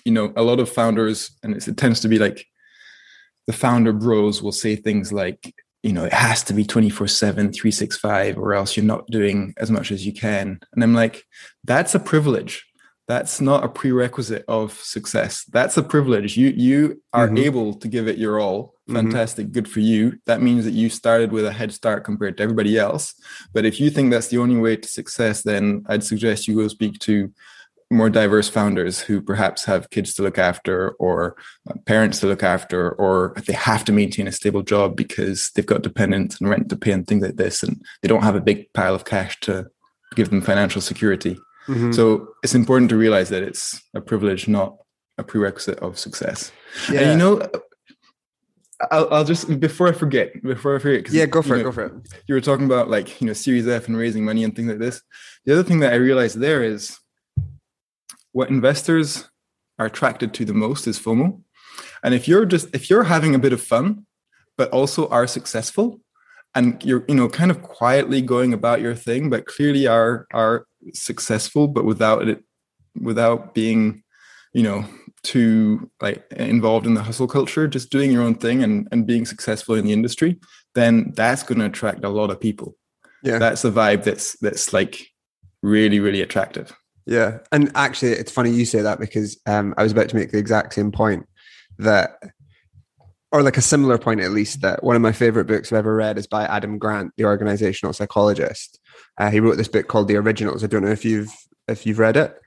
you 0.06 0.12
know 0.14 0.32
a 0.38 0.42
lot 0.42 0.60
of 0.60 0.70
founders 0.70 1.32
and 1.44 1.56
it 1.56 1.78
tends 1.78 2.00
to 2.00 2.08
be 2.08 2.18
like 2.18 2.46
the 3.46 3.54
founder 3.54 3.92
bros 3.92 4.42
will 4.42 4.54
say 4.54 4.76
things 4.76 5.12
like 5.12 5.54
you 5.84 5.92
know 5.92 6.06
it 6.06 6.14
has 6.14 6.44
to 6.44 6.54
be 6.54 6.64
24 6.64 7.08
7 7.08 7.52
365 7.52 8.38
or 8.38 8.54
else 8.54 8.78
you're 8.78 8.86
not 8.86 9.08
doing 9.08 9.54
as 9.58 9.70
much 9.70 9.92
as 9.92 10.06
you 10.06 10.14
can. 10.14 10.60
And 10.74 10.84
i'm 10.84 10.94
like 10.94 11.26
that's 11.66 11.94
a 11.94 12.00
privilege. 12.00 12.64
That's 13.08 13.40
not 13.40 13.64
a 13.64 13.70
prerequisite 13.70 14.44
of 14.50 14.74
success. 14.74 15.46
That's 15.46 15.78
a 15.78 15.84
privilege. 15.84 16.36
You 16.38 16.50
you 16.50 17.02
are 17.14 17.28
mm-hmm. 17.28 17.38
able 17.38 17.74
to 17.76 17.88
give 17.88 18.08
it 18.08 18.18
your 18.18 18.40
all. 18.40 18.74
Fantastic 18.92 19.46
mm-hmm. 19.46 19.54
good 19.54 19.70
for 19.70 19.80
you 19.80 20.20
that 20.26 20.42
means 20.42 20.66
that 20.66 20.74
you 20.74 20.90
started 20.90 21.32
with 21.32 21.46
a 21.46 21.52
head 21.52 21.74
start 21.74 22.04
compared 22.04 22.38
to 22.38 22.44
everybody 22.44 22.78
else 22.78 23.14
but 23.54 23.66
if 23.66 23.80
you 23.80 23.90
think 23.90 24.12
that's 24.12 24.28
the 24.28 24.38
only 24.38 24.58
way 24.58 24.76
to 24.76 24.88
success 24.88 25.44
then 25.44 25.84
i'd 25.90 26.04
suggest 26.04 26.48
you 26.48 26.56
go 26.56 26.68
speak 26.68 26.98
to 27.00 27.32
more 27.90 28.10
diverse 28.10 28.50
founders 28.50 29.00
who 29.00 29.22
perhaps 29.22 29.64
have 29.64 29.90
kids 29.92 30.14
to 30.14 30.22
look 30.22 30.38
after 30.38 30.92
or 31.00 31.38
uh, 31.70 31.74
parents 31.86 32.20
to 32.20 32.28
look 32.28 32.44
after 32.44 32.92
or 32.94 33.34
they 33.46 33.54
have 33.54 33.86
to 33.86 33.94
maintain 33.94 34.28
a 34.28 34.32
stable 34.32 34.62
job 34.62 34.96
because 34.96 35.52
they've 35.56 35.66
got 35.66 35.84
dependents 35.84 36.42
and 36.42 36.50
rent 36.50 36.68
to 36.68 36.76
pay 36.76 36.92
and 36.92 37.08
things 37.08 37.24
like 37.24 37.38
this 37.38 37.64
and 37.64 37.82
they 38.02 38.10
don't 38.10 38.24
have 38.24 38.36
a 38.36 38.42
big 38.42 38.72
pile 38.74 38.94
of 38.94 39.06
cash 39.06 39.40
to 39.40 39.66
give 40.16 40.30
them 40.30 40.42
financial 40.42 40.82
security 40.82 41.38
Mm-hmm. 41.68 41.92
So 41.92 42.30
it's 42.44 42.56
important 42.56 42.90
to 42.90 42.98
realize 42.98 43.30
that 43.30 43.44
it's 43.44 43.82
a 43.94 44.02
privilege, 44.02 44.48
not 44.48 44.78
a 45.18 45.24
prerequisite 45.24 45.80
of 45.80 46.00
success. 46.00 46.52
Yeah. 46.92 47.02
And 47.02 47.12
you 47.12 47.18
know, 47.18 47.50
I'll, 48.92 49.12
I'll 49.12 49.24
just 49.24 49.60
before 49.60 49.88
I 49.88 49.92
forget, 49.92 50.42
before 50.44 50.76
I 50.76 50.80
forget, 50.80 51.00
because 51.00 51.16
yeah, 51.16 51.26
go 51.26 51.42
for 51.42 51.56
it, 51.56 51.60
know, 51.60 51.64
go 51.66 51.72
for 51.72 51.86
it. 51.86 51.94
You 52.28 52.36
were 52.36 52.42
talking 52.42 52.66
about 52.66 52.90
like 52.90 53.20
you 53.20 53.28
know 53.28 53.34
Series 53.34 53.68
F 53.68 53.88
and 53.88 53.98
raising 53.98 54.24
money 54.24 54.44
and 54.44 54.56
things 54.56 54.70
like 54.70 54.80
this. 54.80 55.02
The 55.46 55.54
other 55.54 55.64
thing 55.64 55.80
that 55.80 55.94
I 55.94 55.96
realized 55.96 56.40
there 56.40 56.64
is 56.64 57.00
what 58.34 58.50
investors 58.50 59.28
are 59.80 59.88
attracted 59.88 60.34
to 60.36 60.46
the 60.46 60.54
most 60.54 60.86
is 60.88 61.00
FOMO. 61.00 61.42
And 62.04 62.14
if 62.14 62.28
you're 62.28 62.46
just 62.46 62.68
if 62.74 62.90
you're 62.90 63.04
having 63.04 63.34
a 63.34 63.40
bit 63.40 63.54
of 63.54 63.62
fun, 63.62 64.06
but 64.58 64.70
also 64.70 65.08
are 65.10 65.26
successful, 65.26 66.00
and 66.54 66.84
you're 66.86 67.04
you 67.08 67.16
know 67.16 67.30
kind 67.30 67.50
of 67.50 67.64
quietly 67.64 68.22
going 68.22 68.54
about 68.54 68.82
your 68.82 68.96
thing, 68.96 69.30
but 69.30 69.48
clearly 69.48 69.88
are 69.88 70.28
are 70.34 70.68
successful, 70.94 71.68
but 71.68 71.84
without 71.84 72.28
it, 72.28 72.44
without 73.02 73.56
being, 73.56 74.04
you 74.54 74.64
know, 74.64 74.86
too 75.28 75.92
like 76.02 76.26
involved 76.32 76.88
in 76.88 76.94
the 76.94 77.04
hustle 77.04 77.28
culture, 77.28 77.68
just 77.68 77.90
doing 77.90 78.12
your 78.12 78.24
own 78.24 78.36
thing 78.36 78.64
and, 78.64 78.88
and 78.92 79.06
being 79.06 79.26
successful 79.26 79.76
in 79.76 79.86
the 79.86 79.92
industry, 79.92 80.40
then 80.74 81.12
that's 81.16 81.44
going 81.44 81.60
to 81.60 81.66
attract 81.66 82.06
a 82.06 82.10
lot 82.10 82.32
of 82.32 82.40
people. 82.40 82.76
Yeah. 83.24 83.38
That's 83.38 83.66
a 83.66 83.72
vibe 83.72 84.04
that's, 84.06 84.40
that's 84.40 84.72
like 84.72 85.06
really, 85.62 86.00
really 86.00 86.22
attractive. 86.22 86.74
Yeah. 87.06 87.40
And 87.52 87.72
actually, 87.76 88.14
it's 88.14 88.32
funny 88.32 88.52
you 88.52 88.66
say 88.66 88.82
that 88.82 89.00
because 89.00 89.38
um, 89.46 89.74
I 89.78 89.84
was 89.84 89.92
about 89.92 90.08
to 90.10 90.16
make 90.16 90.32
the 90.32 90.38
exact 90.38 90.74
same 90.74 90.92
point 90.92 91.28
that 91.78 92.18
or 93.34 93.44
like 93.44 93.58
a 93.58 93.62
similar 93.62 93.98
point 93.98 94.22
at 94.22 94.32
least 94.32 94.62
that 94.62 94.82
one 94.82 94.96
of 94.96 95.02
my 95.02 95.12
favorite 95.12 95.46
books 95.46 95.72
I've 95.72 95.80
ever 95.80 95.96
read 95.96 96.18
is 96.18 96.28
by 96.28 96.46
Adam 96.46 96.78
Grant, 96.78 97.12
the 97.18 97.26
organizational 97.26 97.92
psychologist. 97.92 98.80
Uh, 99.18 99.30
he 99.30 99.42
wrote 99.42 99.58
this 99.58 99.68
book 99.68 99.88
called 99.88 100.08
The 100.08 100.16
Originals. 100.16 100.64
I 100.64 100.68
don't 100.68 100.84
know 100.84 100.92
if 100.92 101.04
you've 101.04 101.34
if 101.68 101.86
you've 101.86 102.00
read 102.00 102.16
it. 102.16 102.40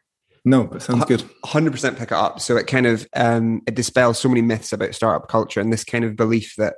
No, 0.44 0.64
but 0.64 0.82
sounds 0.82 1.04
good. 1.04 1.28
Hundred 1.44 1.72
percent 1.72 1.98
pick 1.98 2.12
it 2.12 2.16
up. 2.16 2.40
So 2.40 2.56
it 2.56 2.66
kind 2.66 2.86
of 2.86 3.06
um, 3.14 3.62
it 3.66 3.74
dispels 3.74 4.18
so 4.18 4.28
many 4.28 4.42
myths 4.42 4.72
about 4.72 4.94
startup 4.94 5.28
culture 5.28 5.60
and 5.60 5.72
this 5.72 5.84
kind 5.84 6.04
of 6.04 6.16
belief 6.16 6.54
that 6.56 6.76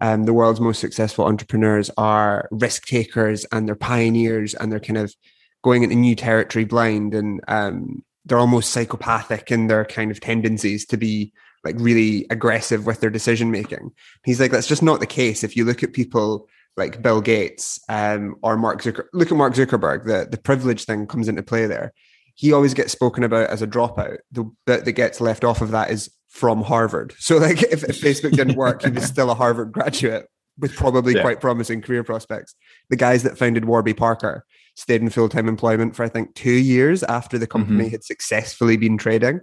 um, 0.00 0.24
the 0.24 0.32
world's 0.32 0.60
most 0.60 0.80
successful 0.80 1.26
entrepreneurs 1.26 1.90
are 1.96 2.48
risk 2.50 2.86
takers 2.86 3.44
and 3.52 3.68
they're 3.68 3.76
pioneers 3.76 4.54
and 4.54 4.72
they're 4.72 4.80
kind 4.80 4.98
of 4.98 5.14
going 5.62 5.82
into 5.82 5.94
new 5.94 6.16
territory 6.16 6.64
blind 6.64 7.14
and 7.14 7.40
um, 7.48 8.02
they're 8.24 8.38
almost 8.38 8.70
psychopathic 8.70 9.50
in 9.50 9.66
their 9.66 9.84
kind 9.84 10.10
of 10.10 10.20
tendencies 10.20 10.86
to 10.86 10.96
be 10.96 11.32
like 11.64 11.76
really 11.78 12.26
aggressive 12.30 12.86
with 12.86 13.00
their 13.00 13.10
decision 13.10 13.50
making. 13.50 13.92
He's 14.24 14.40
like, 14.40 14.50
that's 14.50 14.66
just 14.66 14.82
not 14.82 15.00
the 15.00 15.06
case. 15.06 15.44
If 15.44 15.56
you 15.56 15.64
look 15.64 15.82
at 15.82 15.92
people 15.92 16.48
like 16.76 17.02
Bill 17.02 17.20
Gates 17.20 17.78
um, 17.88 18.36
or 18.42 18.56
Mark 18.56 18.82
Zucker, 18.82 19.04
look 19.12 19.30
at 19.30 19.36
Mark 19.36 19.54
Zuckerberg, 19.54 20.04
the, 20.04 20.26
the 20.28 20.38
privilege 20.38 20.84
thing 20.84 21.06
comes 21.06 21.28
into 21.28 21.42
play 21.42 21.66
there. 21.66 21.92
He 22.34 22.52
always 22.52 22.74
gets 22.74 22.92
spoken 22.92 23.24
about 23.24 23.50
as 23.50 23.62
a 23.62 23.66
dropout. 23.66 24.18
The 24.30 24.50
bit 24.66 24.84
that 24.84 24.92
gets 24.92 25.20
left 25.20 25.44
off 25.44 25.60
of 25.60 25.70
that 25.70 25.90
is 25.90 26.10
from 26.28 26.62
Harvard. 26.62 27.14
So, 27.18 27.36
like, 27.36 27.62
if, 27.62 27.84
if 27.84 28.00
Facebook 28.00 28.32
didn't 28.32 28.56
work, 28.56 28.82
he 28.82 28.90
was 28.90 29.04
still 29.04 29.30
a 29.30 29.34
Harvard 29.34 29.72
graduate 29.72 30.26
with 30.58 30.74
probably 30.74 31.14
yeah. 31.14 31.22
quite 31.22 31.40
promising 31.40 31.82
career 31.82 32.04
prospects. 32.04 32.54
The 32.90 32.96
guys 32.96 33.22
that 33.22 33.38
founded 33.38 33.64
Warby 33.64 33.94
Parker 33.94 34.44
stayed 34.74 35.02
in 35.02 35.10
full 35.10 35.28
time 35.28 35.48
employment 35.48 35.94
for, 35.94 36.04
I 36.04 36.08
think, 36.08 36.34
two 36.34 36.50
years 36.50 37.02
after 37.04 37.38
the 37.38 37.46
company 37.46 37.84
mm-hmm. 37.84 37.92
had 37.92 38.04
successfully 38.04 38.76
been 38.76 38.98
trading. 38.98 39.40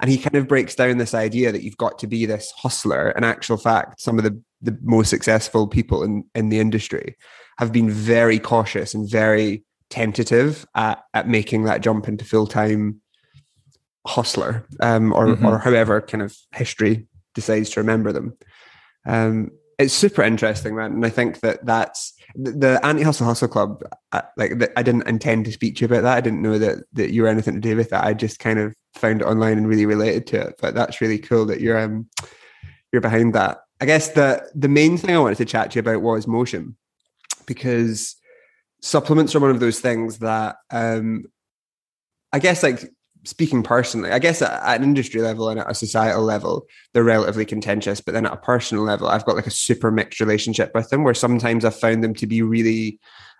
And 0.00 0.10
he 0.10 0.18
kind 0.18 0.36
of 0.36 0.46
breaks 0.46 0.76
down 0.76 0.98
this 0.98 1.14
idea 1.14 1.50
that 1.50 1.64
you've 1.64 1.76
got 1.76 1.98
to 1.98 2.06
be 2.06 2.24
this 2.24 2.52
hustler. 2.52 3.10
In 3.10 3.24
actual 3.24 3.56
fact, 3.56 4.00
some 4.00 4.16
of 4.16 4.24
the, 4.24 4.40
the 4.62 4.78
most 4.82 5.10
successful 5.10 5.66
people 5.66 6.04
in, 6.04 6.24
in 6.34 6.50
the 6.50 6.60
industry 6.60 7.16
have 7.58 7.72
been 7.72 7.90
very 7.90 8.38
cautious 8.38 8.94
and 8.94 9.10
very 9.10 9.64
tentative 9.90 10.66
at, 10.74 11.02
at 11.14 11.28
making 11.28 11.64
that 11.64 11.80
jump 11.80 12.08
into 12.08 12.24
full 12.24 12.46
time 12.46 13.00
hustler 14.06 14.66
um, 14.80 15.12
or, 15.12 15.28
mm-hmm. 15.28 15.46
or 15.46 15.58
however 15.58 16.00
kind 16.00 16.22
of 16.22 16.36
history 16.52 17.06
decides 17.34 17.70
to 17.70 17.80
remember 17.80 18.12
them. 18.12 18.36
Um, 19.06 19.50
it's 19.78 19.94
super 19.94 20.22
interesting, 20.22 20.74
man. 20.74 20.92
And 20.92 21.06
I 21.06 21.08
think 21.08 21.40
that 21.40 21.64
that's 21.64 22.12
the 22.34 22.80
anti 22.82 23.04
hustle 23.04 23.26
hustle 23.26 23.48
club. 23.48 23.82
I, 24.12 24.18
uh, 24.18 24.22
like 24.36 24.72
I 24.76 24.82
didn't 24.82 25.06
intend 25.06 25.44
to 25.44 25.52
speak 25.52 25.76
to 25.76 25.82
you 25.82 25.86
about 25.86 26.02
that. 26.02 26.16
I 26.16 26.20
didn't 26.20 26.42
know 26.42 26.58
that 26.58 26.78
that 26.94 27.12
you 27.12 27.22
were 27.22 27.28
anything 27.28 27.54
to 27.54 27.60
do 27.60 27.76
with 27.76 27.90
that. 27.90 28.04
I 28.04 28.12
just 28.12 28.40
kind 28.40 28.58
of 28.58 28.74
found 28.94 29.20
it 29.20 29.26
online 29.26 29.56
and 29.56 29.68
really 29.68 29.86
related 29.86 30.26
to 30.28 30.40
it. 30.48 30.56
But 30.60 30.74
that's 30.74 31.00
really 31.00 31.18
cool 31.18 31.46
that 31.46 31.60
you're 31.60 31.78
um 31.78 32.08
you're 32.92 33.00
behind 33.00 33.34
that. 33.34 33.58
I 33.80 33.86
guess 33.86 34.08
the 34.08 34.50
the 34.52 34.68
main 34.68 34.98
thing 34.98 35.14
I 35.14 35.20
wanted 35.20 35.38
to 35.38 35.44
chat 35.44 35.70
to 35.70 35.76
you 35.76 35.80
about 35.80 36.02
was 36.02 36.26
motion, 36.26 36.76
because 37.46 38.16
supplements 38.80 39.34
are 39.34 39.40
one 39.40 39.50
of 39.50 39.60
those 39.60 39.80
things 39.80 40.18
that 40.18 40.56
um 40.70 41.24
I 42.32 42.38
guess 42.38 42.62
like 42.62 42.84
speaking 43.24 43.62
personally, 43.62 44.10
I 44.10 44.18
guess 44.18 44.42
at, 44.42 44.62
an 44.62 44.82
industry 44.82 45.20
level 45.20 45.48
and 45.48 45.60
at 45.60 45.70
a 45.70 45.74
societal 45.74 46.22
level, 46.22 46.66
they're 46.92 47.04
relatively 47.04 47.44
contentious. 47.44 48.00
But 48.00 48.14
then 48.14 48.26
at 48.26 48.32
a 48.32 48.38
personal 48.38 48.84
level, 48.84 49.08
I've 49.08 49.24
got 49.24 49.36
like 49.36 49.46
a 49.46 49.50
super 49.50 49.90
mixed 49.90 50.20
relationship 50.20 50.72
with 50.74 50.88
them 50.90 51.04
where 51.04 51.14
sometimes 51.14 51.64
I've 51.64 51.78
found 51.78 52.02
them 52.04 52.14
to 52.14 52.26
be 52.26 52.42
really 52.42 52.98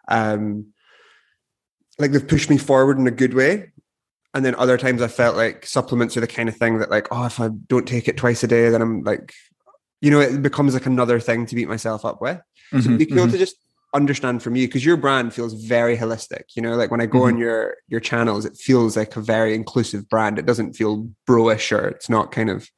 um 0.08 0.66
like 1.98 2.12
they've 2.12 2.26
pushed 2.26 2.50
me 2.50 2.58
forward 2.58 2.98
in 2.98 3.06
a 3.06 3.12
good 3.12 3.34
way. 3.34 3.72
And 4.34 4.44
then 4.44 4.54
other 4.56 4.78
times 4.78 5.02
I 5.02 5.08
felt 5.08 5.36
like 5.36 5.66
supplements 5.66 6.16
are 6.16 6.20
the 6.20 6.26
kind 6.26 6.48
of 6.48 6.56
thing 6.56 6.78
that 6.78 6.90
like, 6.90 7.08
oh, 7.10 7.26
if 7.26 7.40
I 7.40 7.48
don't 7.48 7.88
take 7.88 8.08
it 8.08 8.16
twice 8.16 8.44
a 8.44 8.46
day, 8.46 8.68
then 8.68 8.82
I'm 8.82 9.02
like, 9.02 9.32
you 10.00 10.10
know, 10.10 10.20
it 10.20 10.42
becomes 10.42 10.74
like 10.74 10.86
another 10.86 11.18
thing 11.18 11.46
to 11.46 11.54
beat 11.54 11.68
myself 11.68 12.04
up 12.04 12.20
with. 12.20 12.36
Mm-hmm, 12.72 12.80
so 12.80 12.86
it'd 12.86 12.98
be 12.98 13.06
cool 13.06 13.24
mm-hmm. 13.24 13.32
to 13.32 13.38
just 13.38 13.56
understand 13.94 14.42
from 14.42 14.54
you 14.54 14.66
because 14.66 14.84
your 14.84 14.98
brand 14.98 15.32
feels 15.32 15.54
very 15.54 15.96
holistic 15.96 16.42
you 16.54 16.60
know 16.60 16.76
like 16.76 16.90
when 16.90 17.00
i 17.00 17.06
go 17.06 17.20
mm-hmm. 17.20 17.28
on 17.28 17.38
your 17.38 17.74
your 17.88 18.00
channels 18.00 18.44
it 18.44 18.56
feels 18.56 18.96
like 18.96 19.16
a 19.16 19.20
very 19.20 19.54
inclusive 19.54 20.08
brand. 20.08 20.38
It 20.38 20.46
doesn't 20.46 20.74
feel 20.74 21.08
broish 21.26 21.76
or 21.76 21.88
it's 21.88 22.08
not 22.08 22.32
kind 22.32 22.50
of 22.50 22.68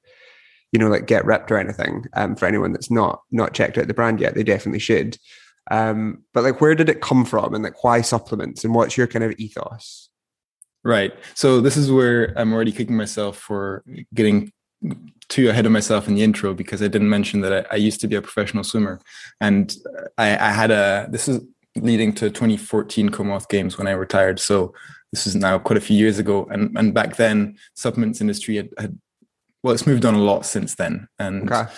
you 0.72 0.78
know 0.78 0.88
like 0.88 1.06
get 1.06 1.24
ripped 1.24 1.50
or 1.50 1.58
anything 1.58 2.04
um 2.14 2.36
for 2.36 2.46
anyone 2.46 2.72
that's 2.72 2.90
not 2.90 3.22
not 3.30 3.54
checked 3.54 3.78
out 3.78 3.86
the 3.86 3.94
brand 3.94 4.20
yet 4.20 4.34
they 4.34 4.42
definitely 4.42 4.78
should. 4.80 5.16
Um 5.70 6.24
but 6.34 6.44
like 6.44 6.60
where 6.60 6.74
did 6.74 6.88
it 6.88 7.00
come 7.00 7.24
from 7.24 7.54
and 7.54 7.64
like 7.64 7.82
why 7.84 8.00
supplements 8.00 8.64
and 8.64 8.74
what's 8.74 8.96
your 8.96 9.06
kind 9.06 9.24
of 9.24 9.34
ethos? 9.38 10.08
Right. 10.82 11.12
So 11.34 11.60
this 11.60 11.76
is 11.76 11.90
where 11.90 12.32
i'm 12.38 12.52
already 12.52 12.72
kicking 12.72 12.96
myself 12.96 13.36
for 13.36 13.84
getting 14.14 14.52
too 15.30 15.48
ahead 15.48 15.64
of 15.64 15.72
myself 15.72 16.08
in 16.08 16.14
the 16.14 16.22
intro 16.22 16.52
because 16.52 16.82
I 16.82 16.88
didn't 16.88 17.08
mention 17.08 17.40
that 17.40 17.66
I, 17.66 17.74
I 17.74 17.76
used 17.76 18.00
to 18.02 18.08
be 18.08 18.16
a 18.16 18.22
professional 18.22 18.64
swimmer, 18.64 19.00
and 19.40 19.74
I, 20.18 20.32
I, 20.32 20.50
had 20.50 20.70
a. 20.70 21.06
This 21.08 21.28
is 21.28 21.40
leading 21.76 22.12
to 22.14 22.28
2014 22.28 23.08
Commonwealth 23.08 23.48
Games 23.48 23.78
when 23.78 23.86
I 23.86 23.92
retired. 23.92 24.40
So 24.40 24.74
this 25.12 25.26
is 25.26 25.34
now 25.34 25.58
quite 25.58 25.78
a 25.78 25.80
few 25.80 25.96
years 25.96 26.18
ago, 26.18 26.46
and 26.50 26.76
and 26.76 26.92
back 26.92 27.16
then 27.16 27.56
supplements 27.74 28.20
industry 28.20 28.56
had, 28.56 28.68
had 28.76 28.98
well, 29.62 29.72
it's 29.72 29.86
moved 29.86 30.04
on 30.04 30.14
a 30.14 30.22
lot 30.22 30.44
since 30.44 30.74
then, 30.74 31.08
and. 31.18 31.50
Okay. 31.50 31.70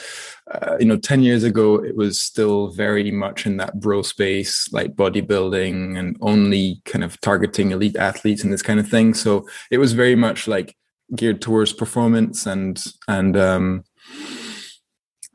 Uh, 0.50 0.76
you 0.80 0.84
know, 0.84 0.98
10 0.98 1.22
years 1.22 1.44
ago, 1.44 1.82
it 1.82 1.96
was 1.96 2.20
still 2.20 2.68
very 2.72 3.10
much 3.12 3.46
in 3.46 3.56
that 3.58 3.78
bro 3.80 4.02
space, 4.02 4.70
like 4.72 4.92
bodybuilding 4.94 5.96
and 5.96 6.16
only 6.20 6.82
kind 6.84 7.04
of 7.04 7.18
targeting 7.20 7.70
elite 7.70 7.96
athletes 7.96 8.42
and 8.42 8.52
this 8.52 8.60
kind 8.60 8.80
of 8.80 8.86
thing. 8.86 9.14
So 9.14 9.46
it 9.70 9.78
was 9.78 9.92
very 9.92 10.16
much 10.16 10.48
like 10.48 10.76
geared 11.14 11.40
towards 11.40 11.72
performance 11.72 12.46
and 12.46 12.82
and 13.08 13.36
um, 13.36 13.84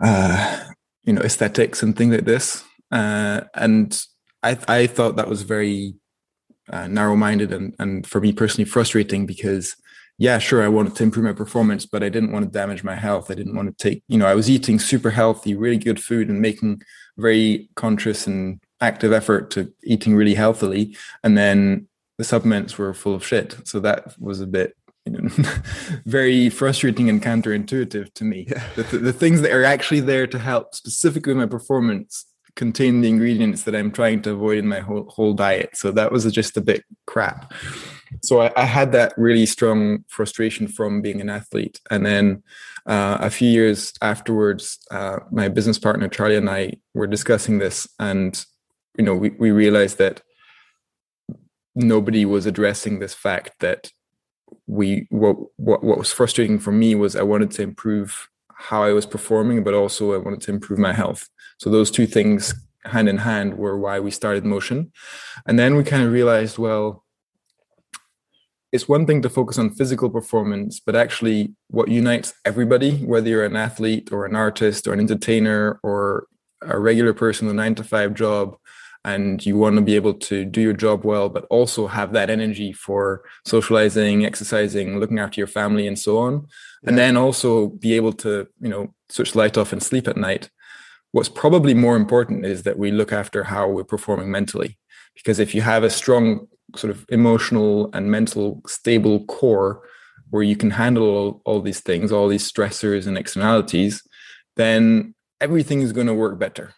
uh, 0.04 0.64
you 1.04 1.14
know 1.14 1.22
aesthetics 1.22 1.84
and 1.84 1.96
things 1.96 2.14
like 2.16 2.26
this. 2.26 2.64
Uh, 2.92 3.42
and 3.54 4.02
I 4.44 4.58
I 4.68 4.88
thought 4.88 5.16
that 5.16 5.30
was 5.30 5.42
very 5.44 5.96
uh, 6.70 6.88
narrow-minded 6.88 7.54
and 7.54 7.76
and 7.80 8.06
for 8.06 8.22
me 8.22 8.34
personally 8.34 8.70
frustrating 8.70 9.26
because 9.26 9.76
yeah 10.18 10.38
sure 10.38 10.64
I 10.64 10.68
wanted 10.68 10.96
to 10.96 11.04
improve 11.04 11.26
my 11.26 11.34
performance 11.34 11.86
but 11.86 12.04
I 12.04 12.10
didn't 12.10 12.32
want 12.32 12.46
to 12.46 12.52
damage 12.52 12.84
my 12.84 12.96
health. 12.96 13.32
I 13.32 13.36
didn't 13.36 13.56
want 13.56 13.70
to 13.70 13.84
take 13.84 14.04
you 14.08 14.18
know 14.18 14.28
I 14.28 14.36
was 14.36 14.50
eating 14.50 14.80
super 14.80 15.10
healthy, 15.10 15.56
really 15.56 15.78
good 15.78 16.02
food 16.02 16.30
and 16.30 16.42
making 16.42 16.82
very 17.18 17.70
conscious 17.76 18.28
and 18.28 18.60
active 18.80 19.12
effort 19.12 19.50
to 19.52 19.74
eating 19.84 20.16
really 20.16 20.36
healthily 20.36 20.96
and 21.24 21.36
then 21.36 21.88
the 22.20 22.24
supplements 22.24 22.78
were 22.78 22.94
full 22.94 23.16
of 23.16 23.26
shit 23.26 23.56
so 23.64 23.80
that 23.80 24.14
was 24.20 24.40
a 24.40 24.46
bit 24.46 24.77
very 26.06 26.50
frustrating 26.50 27.10
and 27.10 27.22
counterintuitive 27.22 28.14
to 28.14 28.24
me. 28.24 28.48
Yeah. 28.50 28.64
The, 28.76 28.84
the, 28.84 28.98
the, 28.98 29.14
things 29.14 29.42
that 29.42 29.52
are 29.52 29.64
actually 29.64 30.02
there 30.02 30.28
to 30.28 30.40
help 30.40 30.76
specifically 30.76 31.34
my 31.34 31.46
performance 31.46 32.26
contain 32.56 33.02
the 33.02 33.08
ingredients 33.08 33.64
that 33.64 33.76
I'm 33.76 33.92
trying 33.92 34.24
to 34.24 34.32
avoid 34.32 34.58
in 34.58 34.68
my 34.68 34.80
whole, 34.80 35.06
whole 35.10 35.34
diet. 35.34 35.78
So 35.78 35.92
that 35.92 36.12
was 36.12 36.30
just 36.34 36.58
a 36.58 36.62
bit 36.62 36.84
crap. 37.06 37.54
So 38.24 38.42
I, 38.42 38.52
I 38.58 38.66
had 38.66 38.92
that 38.94 39.14
really 39.16 39.46
strong 39.46 40.04
frustration 40.08 40.68
from 40.68 41.02
being 41.02 41.22
an 41.22 41.30
athlete. 41.30 41.80
And 41.92 42.06
then 42.06 42.44
uh, 42.88 43.18
a 43.22 43.30
few 43.30 43.50
years 43.50 43.94
afterwards, 44.02 44.80
uh, 44.92 45.20
my 45.32 45.50
business 45.50 45.78
partner, 45.78 46.08
Charlie, 46.08 46.36
and 46.36 46.50
I 46.50 46.74
were 46.94 47.08
discussing 47.08 47.60
this. 47.60 47.88
And, 48.00 48.44
you 48.98 49.06
know, 49.06 49.16
we, 49.16 49.30
we 49.32 49.52
realized 49.52 50.00
that 50.00 50.24
nobody 51.76 52.26
was 52.26 52.48
addressing 52.48 53.00
this 53.00 53.14
fact 53.14 53.60
that 53.60 53.92
we 54.68 55.08
what, 55.10 55.38
what 55.58 55.84
what 55.84 55.98
was 55.98 56.12
frustrating 56.12 56.60
for 56.60 56.72
me 56.72 56.94
was 56.94 57.16
I 57.16 57.24
wanted 57.24 57.52
to 57.52 57.64
improve 57.64 58.30
how 58.54 58.84
I 58.84 58.94
was 58.94 59.06
performing, 59.06 59.64
but 59.64 59.74
also 59.74 60.14
I 60.14 60.18
wanted 60.18 60.42
to 60.42 60.52
improve 60.52 60.80
my 60.80 60.94
health. 60.94 61.30
So 61.58 61.70
those 61.70 61.90
two 61.90 62.06
things 62.06 62.54
hand 62.86 63.10
in 63.10 63.18
hand 63.18 63.58
were 63.58 63.78
why 63.78 64.00
we 64.00 64.12
started 64.12 64.46
motion. 64.46 64.92
And 65.46 65.58
then 65.58 65.76
we 65.76 65.84
kind 65.84 66.04
of 66.04 66.12
realized, 66.12 66.58
well, 66.58 67.04
it's 68.72 68.90
one 68.90 69.06
thing 69.06 69.22
to 69.22 69.30
focus 69.30 69.58
on 69.58 69.70
physical 69.70 70.10
performance, 70.10 70.80
but 70.80 70.96
actually 70.96 71.54
what 71.68 71.88
unites 71.88 72.34
everybody, 72.44 72.98
whether 73.06 73.30
you're 73.30 73.46
an 73.46 73.56
athlete 73.56 74.12
or 74.12 74.26
an 74.26 74.36
artist 74.36 74.88
or 74.88 74.94
an 74.94 75.00
entertainer 75.00 75.80
or 75.84 76.28
a 76.62 76.78
regular 76.80 77.14
person 77.14 77.48
with 77.48 77.54
a 77.54 77.58
nine 77.58 77.76
to 77.76 77.84
five 77.84 78.14
job, 78.14 78.58
and 79.08 79.46
you 79.46 79.58
want 79.58 79.78
to 79.78 79.82
be 79.82 79.96
able 79.96 80.14
to 80.14 80.44
do 80.44 80.60
your 80.60 80.74
job 80.74 81.06
well, 81.06 81.30
but 81.30 81.46
also 81.50 81.88
have 81.88 82.12
that 82.12 82.30
energy 82.30 82.74
for 82.74 83.24
socializing, 83.46 84.26
exercising, 84.26 85.00
looking 85.00 85.18
after 85.18 85.40
your 85.40 85.48
family, 85.48 85.88
and 85.88 85.98
so 85.98 86.18
on. 86.18 86.34
Yeah. 86.84 86.90
And 86.90 86.98
then 86.98 87.16
also 87.16 87.68
be 87.70 87.94
able 87.94 88.12
to, 88.24 88.50
you 88.60 88.68
know, 88.68 88.94
switch 89.08 89.32
the 89.32 89.38
light 89.38 89.58
off 89.58 89.72
and 89.72 89.82
sleep 89.82 90.10
at 90.10 90.18
night. 90.18 90.50
What's 91.14 91.30
probably 91.30 91.74
more 91.74 91.96
important 91.96 92.46
is 92.46 92.64
that 92.64 92.78
we 92.78 92.92
look 92.92 93.14
after 93.14 93.46
how 93.46 93.70
we're 93.70 93.86
performing 93.86 94.30
mentally. 94.30 94.78
Because 95.16 95.40
if 95.40 95.56
you 95.56 95.62
have 95.62 95.84
a 95.86 95.90
strong 95.90 96.50
sort 96.76 96.92
of 96.92 97.06
emotional 97.08 97.90
and 97.94 98.12
mental 98.12 98.62
stable 98.68 99.24
core 99.28 99.84
where 100.32 100.44
you 100.44 100.58
can 100.58 100.72
handle 100.72 101.08
all, 101.08 101.42
all 101.46 101.62
these 101.62 101.80
things, 101.80 102.12
all 102.12 102.28
these 102.28 102.52
stressors 102.52 103.08
and 103.08 103.18
externalities, 103.18 104.06
then 104.58 105.16
everything 105.40 105.82
is 105.82 105.94
going 105.94 106.08
to 106.08 106.14
work 106.14 106.38
better 106.38 106.74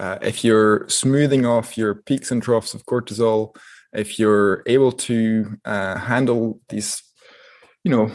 uh, 0.00 0.18
if 0.22 0.44
you're 0.44 0.88
smoothing 0.88 1.46
off 1.46 1.76
your 1.78 1.94
peaks 1.94 2.30
and 2.30 2.42
troughs 2.42 2.74
of 2.74 2.86
cortisol, 2.86 3.56
if 3.92 4.18
you're 4.18 4.62
able 4.66 4.92
to 4.92 5.58
uh, 5.64 5.98
handle 5.98 6.60
these, 6.68 7.02
you 7.84 7.90
know, 7.90 8.10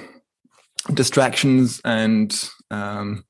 distractions 0.93 1.81
and 1.85 2.49
um, 2.71 3.23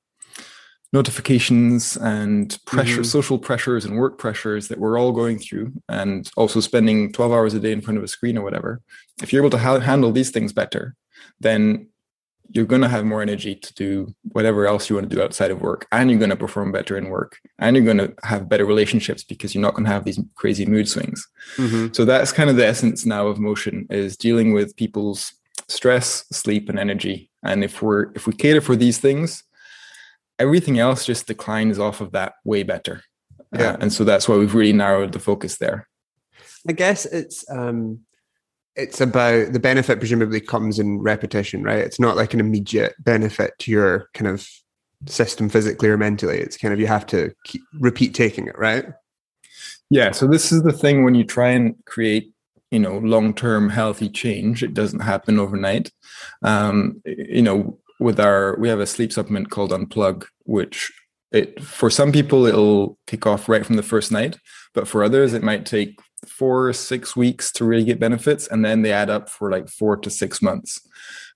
notifications 0.94 1.98
and 1.98 2.58
pressure, 2.65 3.01
mm-hmm. 3.01 3.03
social 3.03 3.38
pressures 3.38 3.86
and 3.86 3.98
work 3.98 4.17
pressures 4.17 4.67
that 4.70 4.79
we're 4.79 5.00
all 5.00 5.12
going 5.12 5.39
through, 5.39 5.74
and 5.89 6.29
also 6.38 6.60
spending 6.60 7.12
12 7.12 7.32
hours 7.32 7.53
a 7.53 7.60
day 7.60 7.72
in 7.72 7.82
front 7.82 7.98
of 7.98 8.03
a 8.03 8.08
screen 8.08 8.38
or 8.38 8.44
whatever, 8.44 8.82
if 9.22 9.34
you're 9.34 9.41
able 9.41 9.50
to 9.50 9.58
ha- 9.58 9.79
handle 9.79 10.12
these 10.12 10.32
things 10.32 10.53
better, 10.53 10.96
then 11.39 11.89
you're 12.49 12.65
going 12.65 12.81
to 12.81 12.87
have 12.87 13.05
more 13.05 13.21
energy 13.21 13.55
to 13.55 13.73
do 13.73 14.15
whatever 14.31 14.67
else 14.67 14.89
you 14.89 14.95
want 14.95 15.09
to 15.09 15.15
do 15.15 15.21
outside 15.21 15.51
of 15.51 15.61
work 15.61 15.87
and 15.91 16.09
you're 16.09 16.19
going 16.19 16.29
to 16.29 16.35
perform 16.35 16.71
better 16.71 16.97
in 16.97 17.09
work 17.09 17.37
and 17.59 17.75
you're 17.75 17.85
going 17.85 17.97
to 17.97 18.13
have 18.23 18.49
better 18.49 18.65
relationships 18.65 19.23
because 19.23 19.53
you're 19.53 19.61
not 19.61 19.73
going 19.73 19.85
to 19.85 19.91
have 19.91 20.05
these 20.05 20.19
crazy 20.35 20.65
mood 20.65 20.87
swings 20.87 21.27
mm-hmm. 21.57 21.91
so 21.93 22.05
that's 22.05 22.31
kind 22.31 22.49
of 22.49 22.55
the 22.55 22.65
essence 22.65 23.05
now 23.05 23.27
of 23.27 23.39
motion 23.39 23.85
is 23.89 24.17
dealing 24.17 24.53
with 24.53 24.75
people's 24.75 25.33
stress 25.67 26.25
sleep 26.31 26.69
and 26.69 26.79
energy 26.79 27.29
And 27.43 27.63
if 27.63 27.81
we're 27.81 28.11
if 28.13 28.27
we 28.27 28.33
cater 28.33 28.61
for 28.61 28.75
these 28.75 28.97
things, 28.97 29.43
everything 30.39 30.79
else 30.79 31.05
just 31.05 31.27
declines 31.27 31.79
off 31.79 32.01
of 32.01 32.11
that 32.11 32.33
way 32.43 32.63
better. 32.63 33.03
Yeah. 33.53 33.71
Uh, 33.71 33.77
and 33.81 33.93
so 33.93 34.03
that's 34.03 34.27
why 34.27 34.35
we've 34.37 34.55
really 34.55 34.73
narrowed 34.73 35.11
the 35.11 35.19
focus 35.19 35.57
there. 35.57 35.87
I 36.67 36.73
guess 36.73 37.05
it's 37.05 37.49
um 37.49 38.01
it's 38.77 39.01
about 39.01 39.53
the 39.53 39.60
benefit 39.60 40.00
presumably 40.00 40.39
comes 40.39 40.77
in 40.77 41.00
repetition, 41.00 41.63
right? 41.63 41.79
It's 41.79 42.00
not 42.00 42.15
like 42.15 42.34
an 42.34 42.39
immediate 42.39 42.93
benefit 43.00 43.53
to 43.60 43.72
your 43.72 44.10
kind 44.13 44.27
of 44.27 44.48
system 45.07 45.50
physically 45.50 45.89
or 45.89 45.98
mentally. 45.98 46.38
It's 46.38 46.57
kind 46.57 46.74
of 46.74 46.79
you 46.79 46.88
have 46.88 47.05
to 47.07 47.34
keep, 47.43 47.62
repeat 47.79 48.13
taking 48.13 48.48
it, 48.48 48.57
right? 48.57 48.86
Yeah. 49.89 50.12
So 50.12 50.27
this 50.27 50.51
is 50.51 50.63
the 50.63 50.72
thing 50.72 51.03
when 51.03 51.15
you 51.15 51.24
try 51.24 51.50
and 51.50 51.75
create, 51.86 52.31
you 52.72 52.79
know, 52.79 53.00
long-term 53.00 53.69
healthy 53.69 54.10
change, 54.10 54.62
it 54.62 54.74
doesn't 54.74 55.00
happen 55.00 55.39
overnight. 55.39 55.91
Um, 56.43 57.01
you 57.05 57.41
know, 57.41 57.79
with 58.00 58.19
our 58.19 58.57
we 58.60 58.69
have 58.69 58.79
a 58.79 58.86
sleep 58.86 59.12
supplement 59.12 59.50
called 59.50 59.72
Unplug, 59.72 60.25
which 60.43 60.91
it 61.31 61.63
for 61.63 61.89
some 61.89 62.12
people 62.12 62.46
it'll 62.46 62.98
kick 63.07 63.25
off 63.25 63.50
right 63.50 63.65
from 63.65 63.75
the 63.75 63.84
first 63.84 64.12
night, 64.12 64.38
but 64.74 64.88
for 64.88 65.03
others 65.03 65.34
it 65.34 65.43
might 65.43 65.65
take 65.65 66.00
four 66.25 66.67
or 66.67 66.74
six 66.74 67.15
weeks 67.15 67.51
to 67.53 67.65
really 67.65 67.83
get 67.83 68.00
benefits, 68.00 68.47
and 68.47 68.63
then 68.65 68.81
they 68.81 68.91
add 68.91 69.09
up 69.09 69.29
for 69.29 69.51
like 69.51 69.69
four 69.69 69.97
to 69.97 70.09
six 70.09 70.41
months 70.41 70.88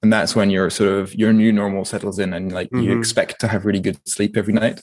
and 0.01 0.11
that's 0.11 0.35
when 0.35 0.49
your 0.49 0.69
sort 0.69 0.89
of 0.91 1.13
your 1.15 1.33
new 1.33 1.51
normal 1.51 1.85
settles 1.85 2.19
in 2.19 2.33
and 2.33 2.51
like 2.51 2.69
mm-hmm. 2.69 2.83
you 2.83 2.97
expect 2.97 3.39
to 3.39 3.47
have 3.47 3.65
really 3.65 3.79
good 3.79 3.97
sleep 4.07 4.37
every 4.37 4.53
night 4.53 4.81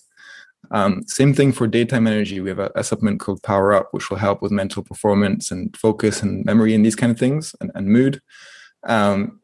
um, 0.71 1.03
same 1.07 1.33
thing 1.33 1.53
for 1.53 1.67
daytime 1.67 2.07
energy 2.07 2.41
we 2.41 2.49
have 2.49 2.59
a, 2.59 2.71
a, 2.75 2.85
supplement 2.85 3.21
called 3.21 3.43
power 3.43 3.73
up 3.73 3.89
which 3.93 4.11
will 4.11 4.19
help 4.19 4.43
with 4.43 4.53
mental 4.53 4.83
performance 4.83 5.51
and 5.51 5.75
focus 5.77 6.23
and 6.23 6.45
memory 6.45 6.75
and 6.75 6.85
these 6.85 6.97
kind 6.97 7.13
of 7.13 7.19
things 7.19 7.55
and, 7.61 7.71
and 7.75 7.87
mood 7.87 8.21
um, 8.87 9.41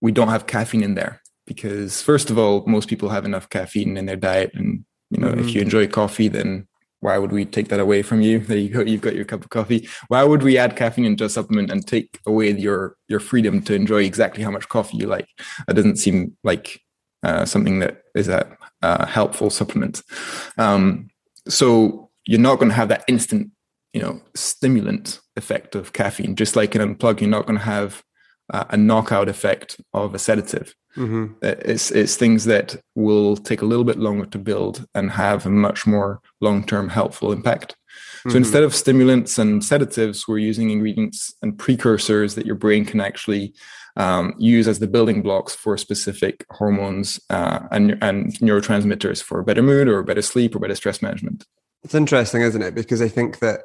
we 0.00 0.10
don't 0.10 0.28
have 0.28 0.46
caffeine 0.46 0.82
in 0.82 0.94
there 0.94 1.22
because 1.46 2.02
first 2.02 2.30
of 2.30 2.38
all 2.38 2.64
most 2.66 2.88
people 2.88 3.08
have 3.08 3.24
enough 3.24 3.48
caffeine 3.50 3.96
in 3.96 4.06
their 4.06 4.16
diet 4.16 4.50
and 4.54 4.84
you 5.10 5.20
know 5.20 5.28
mm-hmm. 5.28 5.40
if 5.40 5.54
you 5.54 5.60
enjoy 5.60 5.86
coffee 5.86 6.28
then 6.28 6.66
why 7.02 7.18
would 7.18 7.32
we 7.32 7.44
take 7.44 7.68
that 7.68 7.80
away 7.80 8.00
from 8.02 8.20
you? 8.20 8.38
There 8.38 8.56
you 8.56 8.68
go. 8.68 8.80
You've 8.80 9.00
got 9.00 9.16
your 9.16 9.24
cup 9.24 9.42
of 9.42 9.50
coffee. 9.50 9.88
Why 10.06 10.22
would 10.22 10.44
we 10.44 10.56
add 10.56 10.76
caffeine 10.76 11.04
into 11.04 11.24
a 11.24 11.28
supplement 11.28 11.70
and 11.70 11.84
take 11.86 12.20
away 12.26 12.52
your 12.52 12.96
your 13.08 13.18
freedom 13.18 13.60
to 13.62 13.74
enjoy 13.74 14.04
exactly 14.04 14.44
how 14.44 14.52
much 14.52 14.68
coffee 14.68 14.98
you 14.98 15.08
like? 15.08 15.28
That 15.66 15.74
doesn't 15.74 15.96
seem 15.96 16.36
like 16.44 16.80
uh, 17.24 17.44
something 17.44 17.80
that 17.80 18.02
is 18.14 18.28
a, 18.28 18.56
helpful 19.06 19.48
supplement. 19.48 20.02
Um, 20.58 21.08
so 21.48 22.10
you're 22.26 22.40
not 22.40 22.56
going 22.58 22.68
to 22.68 22.74
have 22.74 22.88
that 22.88 23.04
instant, 23.06 23.52
you 23.92 24.02
know, 24.02 24.20
stimulant 24.34 25.20
effect 25.36 25.76
of 25.76 25.92
caffeine. 25.92 26.34
Just 26.34 26.56
like 26.56 26.74
an 26.74 26.82
unplug, 26.82 27.20
you're 27.20 27.30
not 27.30 27.46
going 27.46 27.58
to 27.58 27.64
have 27.64 28.02
uh, 28.52 28.64
a 28.70 28.76
knockout 28.76 29.28
effect 29.28 29.80
of 29.92 30.14
a 30.16 30.18
sedative. 30.18 30.74
Mm-hmm. 30.96 31.34
Uh, 31.42 31.54
it's 31.64 31.90
it's 31.90 32.16
things 32.16 32.44
that 32.44 32.76
will 32.94 33.36
take 33.36 33.62
a 33.62 33.66
little 33.66 33.84
bit 33.84 33.98
longer 33.98 34.26
to 34.26 34.38
build 34.38 34.86
and 34.94 35.10
have 35.10 35.46
a 35.46 35.50
much 35.50 35.86
more 35.86 36.20
long 36.40 36.64
term 36.64 36.88
helpful 36.88 37.32
impact. 37.32 37.76
So 38.22 38.28
mm-hmm. 38.28 38.38
instead 38.38 38.62
of 38.62 38.74
stimulants 38.74 39.38
and 39.38 39.64
sedatives, 39.64 40.28
we're 40.28 40.38
using 40.38 40.70
ingredients 40.70 41.34
and 41.42 41.58
precursors 41.58 42.34
that 42.36 42.46
your 42.46 42.54
brain 42.54 42.84
can 42.84 43.00
actually 43.00 43.54
um, 43.96 44.34
use 44.38 44.68
as 44.68 44.78
the 44.78 44.86
building 44.86 45.22
blocks 45.22 45.54
for 45.54 45.76
specific 45.76 46.46
hormones 46.50 47.20
uh, 47.30 47.60
and, 47.70 47.98
and 48.02 48.32
neurotransmitters 48.38 49.22
for 49.22 49.42
better 49.42 49.62
mood 49.62 49.88
or 49.88 50.02
better 50.02 50.22
sleep 50.22 50.54
or 50.54 50.60
better 50.60 50.74
stress 50.74 51.02
management. 51.02 51.46
It's 51.82 51.94
interesting, 51.94 52.42
isn't 52.42 52.62
it? 52.62 52.74
Because 52.74 53.02
I 53.02 53.08
think 53.08 53.40
that 53.40 53.62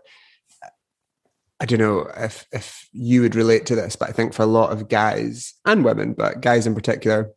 I 1.60 1.66
don't 1.66 1.80
know 1.80 2.10
if 2.16 2.46
if 2.52 2.88
you 2.92 3.22
would 3.22 3.36
relate 3.36 3.66
to 3.68 3.76
this, 3.76 3.96
but 3.96 4.10
I 4.10 4.12
think 4.12 4.34
for 4.34 4.44
a 4.44 4.48
lot 4.48 4.72
of 4.72 4.90
guys 4.90 5.54
and 5.66 5.84
women, 5.84 6.13
but 6.13 6.41
guys 6.41 6.67
in 6.67 6.76
particular, 6.76 7.32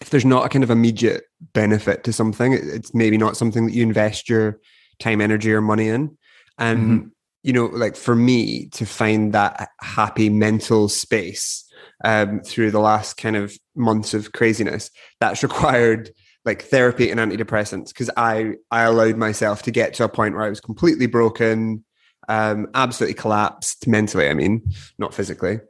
if 0.00 0.10
there's 0.10 0.24
not 0.24 0.44
a 0.44 0.48
kind 0.48 0.64
of 0.64 0.70
immediate 0.70 1.24
benefit 1.54 2.04
to 2.04 2.12
something, 2.12 2.52
it's 2.52 2.94
maybe 2.94 3.16
not 3.16 3.36
something 3.36 3.66
that 3.66 3.72
you 3.72 3.82
invest 3.82 4.28
your 4.28 4.60
time, 4.98 5.20
energy, 5.20 5.52
or 5.52 5.60
money 5.60 5.88
in. 5.88 6.16
And 6.58 6.78
mm-hmm. 6.78 7.08
you 7.42 7.52
know, 7.54 7.66
like 7.66 7.96
for 7.96 8.14
me 8.14 8.66
to 8.72 8.84
find 8.84 9.32
that 9.32 9.70
happy 9.80 10.28
mental 10.28 10.88
space 10.88 11.64
um, 12.04 12.40
through 12.40 12.70
the 12.70 12.80
last 12.80 13.16
kind 13.16 13.36
of 13.36 13.56
months 13.74 14.12
of 14.12 14.32
craziness, 14.32 14.90
that's 15.20 15.42
required 15.42 16.10
like 16.44 16.62
therapy 16.62 17.10
and 17.10 17.18
antidepressants 17.18 17.88
because 17.88 18.10
I 18.16 18.54
I 18.70 18.82
allowed 18.82 19.16
myself 19.16 19.62
to 19.62 19.70
get 19.70 19.94
to 19.94 20.04
a 20.04 20.08
point 20.08 20.34
where 20.34 20.44
I 20.44 20.50
was 20.50 20.60
completely 20.60 21.06
broken 21.06 21.84
um, 22.28 22.68
absolutely 22.74 23.14
collapsed 23.14 23.86
mentally. 23.86 24.28
I 24.28 24.34
mean, 24.34 24.62
not 24.98 25.14
physically. 25.14 25.60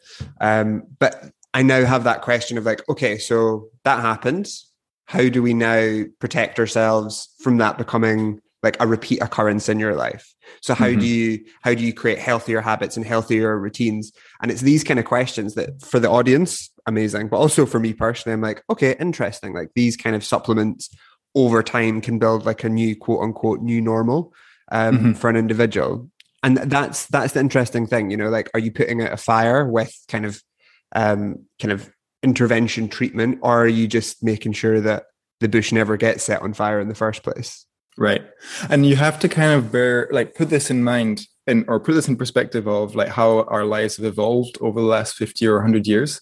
Um, 0.40 0.84
but 0.98 1.30
I 1.54 1.62
now 1.62 1.84
have 1.84 2.04
that 2.04 2.22
question 2.22 2.58
of 2.58 2.64
like, 2.64 2.86
okay, 2.88 3.18
so 3.18 3.68
that 3.84 4.00
happened. 4.00 4.48
How 5.06 5.28
do 5.28 5.42
we 5.42 5.54
now 5.54 6.04
protect 6.18 6.58
ourselves 6.58 7.28
from 7.40 7.56
that 7.58 7.78
becoming 7.78 8.40
like 8.62 8.76
a 8.80 8.86
repeat 8.86 9.22
occurrence 9.22 9.68
in 9.68 9.78
your 9.78 9.94
life? 9.94 10.34
So 10.60 10.74
how 10.74 10.86
mm-hmm. 10.86 11.00
do 11.00 11.06
you 11.06 11.44
how 11.62 11.74
do 11.74 11.82
you 11.82 11.92
create 11.94 12.18
healthier 12.18 12.60
habits 12.60 12.96
and 12.96 13.06
healthier 13.06 13.58
routines? 13.58 14.12
And 14.42 14.50
it's 14.50 14.60
these 14.60 14.84
kind 14.84 14.98
of 14.98 15.06
questions 15.06 15.54
that 15.54 15.80
for 15.82 15.98
the 15.98 16.10
audience, 16.10 16.70
amazing, 16.86 17.28
but 17.28 17.38
also 17.38 17.64
for 17.64 17.78
me 17.78 17.92
personally, 17.92 18.34
I'm 18.34 18.40
like, 18.40 18.62
okay, 18.68 18.96
interesting. 19.00 19.54
Like 19.54 19.70
these 19.74 19.96
kind 19.96 20.16
of 20.16 20.24
supplements 20.24 20.94
over 21.34 21.62
time 21.62 22.00
can 22.00 22.18
build 22.18 22.44
like 22.44 22.64
a 22.64 22.68
new 22.68 22.96
quote 22.96 23.22
unquote 23.22 23.60
new 23.60 23.80
normal 23.80 24.34
um, 24.72 24.98
mm-hmm. 24.98 25.12
for 25.12 25.30
an 25.30 25.36
individual 25.36 26.10
and 26.42 26.56
that's 26.56 27.06
that's 27.06 27.34
the 27.34 27.40
interesting 27.40 27.86
thing 27.86 28.10
you 28.10 28.16
know 28.16 28.28
like 28.28 28.50
are 28.54 28.60
you 28.60 28.70
putting 28.70 29.02
out 29.02 29.12
a 29.12 29.16
fire 29.16 29.66
with 29.68 29.92
kind 30.08 30.24
of 30.24 30.42
um 30.94 31.44
kind 31.60 31.72
of 31.72 31.90
intervention 32.22 32.88
treatment 32.88 33.38
or 33.42 33.62
are 33.62 33.68
you 33.68 33.86
just 33.86 34.22
making 34.22 34.52
sure 34.52 34.80
that 34.80 35.04
the 35.40 35.48
bush 35.48 35.72
never 35.72 35.96
gets 35.96 36.24
set 36.24 36.42
on 36.42 36.52
fire 36.52 36.80
in 36.80 36.88
the 36.88 36.94
first 36.94 37.22
place? 37.22 37.66
Right. 37.96 38.24
And 38.68 38.86
you 38.86 38.96
have 38.96 39.18
to 39.20 39.28
kind 39.28 39.52
of 39.52 39.72
bear 39.72 40.08
like 40.12 40.34
put 40.34 40.50
this 40.50 40.70
in 40.70 40.84
mind 40.84 41.26
and 41.46 41.64
or 41.68 41.80
put 41.80 41.94
this 41.94 42.08
in 42.08 42.16
perspective 42.16 42.68
of 42.68 42.94
like 42.94 43.08
how 43.08 43.42
our 43.44 43.64
lives 43.64 43.96
have 43.96 44.06
evolved 44.06 44.58
over 44.60 44.80
the 44.80 44.86
last 44.86 45.14
50 45.14 45.46
or 45.46 45.56
100 45.56 45.86
years. 45.86 46.20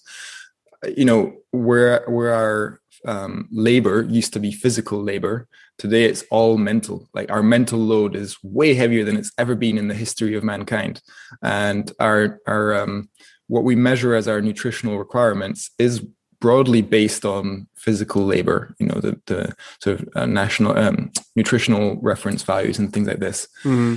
You 0.96 1.04
know 1.04 1.34
where 1.50 2.04
where 2.06 2.32
our 2.32 2.80
um, 3.06 3.48
labor 3.50 4.02
used 4.02 4.32
to 4.34 4.40
be 4.40 4.52
physical 4.52 5.02
labor 5.02 5.48
today 5.78 6.04
it's 6.04 6.24
all 6.30 6.58
mental. 6.58 7.08
Like 7.14 7.30
our 7.30 7.42
mental 7.42 7.78
load 7.78 8.16
is 8.16 8.36
way 8.42 8.74
heavier 8.74 9.04
than 9.04 9.16
it's 9.16 9.32
ever 9.38 9.54
been 9.54 9.78
in 9.78 9.88
the 9.88 9.94
history 9.94 10.34
of 10.34 10.44
mankind. 10.44 11.02
And 11.42 11.90
our 12.00 12.40
our 12.46 12.74
um, 12.74 13.08
what 13.48 13.64
we 13.64 13.76
measure 13.76 14.14
as 14.14 14.28
our 14.28 14.40
nutritional 14.40 14.98
requirements 14.98 15.70
is 15.78 16.04
broadly 16.40 16.82
based 16.82 17.24
on 17.24 17.66
physical 17.76 18.22
labor 18.22 18.74
you 18.78 18.86
know 18.86 19.00
the, 19.00 19.18
the 19.24 19.54
sort 19.80 20.00
of 20.00 20.08
uh, 20.14 20.26
national 20.26 20.76
um, 20.78 21.10
nutritional 21.34 21.96
reference 22.02 22.42
values 22.42 22.78
and 22.78 22.92
things 22.92 23.08
like 23.08 23.20
this. 23.20 23.48
Mm-hmm. 23.64 23.96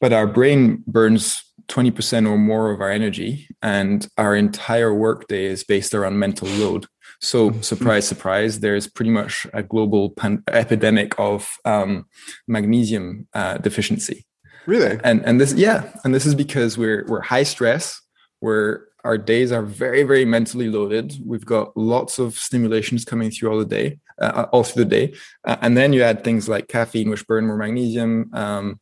but 0.00 0.12
our 0.12 0.26
brain 0.26 0.84
burns 0.86 1.42
20% 1.68 2.28
or 2.28 2.36
more 2.36 2.70
of 2.72 2.80
our 2.80 2.90
energy 2.90 3.48
and 3.62 4.08
our 4.18 4.34
entire 4.36 4.92
workday 4.92 5.44
is 5.44 5.64
based 5.64 5.94
around 5.94 6.18
mental 6.18 6.48
load 6.48 6.86
so, 7.22 7.50
mm-hmm. 7.50 7.60
surprise, 7.60 8.06
surprise, 8.06 8.60
there's 8.60 8.88
pretty 8.88 9.12
much 9.12 9.46
a 9.54 9.62
global 9.62 10.10
pan- 10.10 10.42
epidemic 10.48 11.14
of 11.18 11.48
um, 11.64 12.06
magnesium 12.48 13.28
uh, 13.32 13.58
deficiency. 13.58 14.26
Really? 14.66 14.98
And 15.04 15.24
and 15.24 15.40
this, 15.40 15.54
yeah, 15.54 15.92
and 16.04 16.12
this 16.12 16.26
is 16.26 16.34
because 16.34 16.76
we're 16.76 17.04
we're 17.06 17.20
high 17.20 17.44
stress. 17.44 18.00
We're 18.40 18.80
our 19.04 19.18
days 19.18 19.52
are 19.52 19.62
very 19.62 20.02
very 20.02 20.24
mentally 20.24 20.68
loaded. 20.68 21.14
We've 21.24 21.46
got 21.46 21.76
lots 21.76 22.18
of 22.18 22.34
stimulations 22.34 23.04
coming 23.04 23.30
through 23.30 23.52
all 23.52 23.58
the 23.58 23.64
day, 23.66 23.98
uh, 24.20 24.46
all 24.52 24.64
through 24.64 24.84
the 24.84 24.90
day, 24.90 25.14
uh, 25.44 25.56
and 25.60 25.76
then 25.76 25.92
you 25.92 26.02
add 26.02 26.24
things 26.24 26.48
like 26.48 26.66
caffeine, 26.66 27.08
which 27.08 27.26
burn 27.26 27.46
more 27.46 27.56
magnesium, 27.56 28.30
um, 28.32 28.80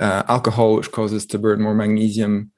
uh, 0.00 0.24
alcohol, 0.28 0.76
which 0.76 0.90
causes 0.90 1.26
to 1.26 1.38
burn 1.38 1.60
more 1.60 1.74
magnesium. 1.74 2.50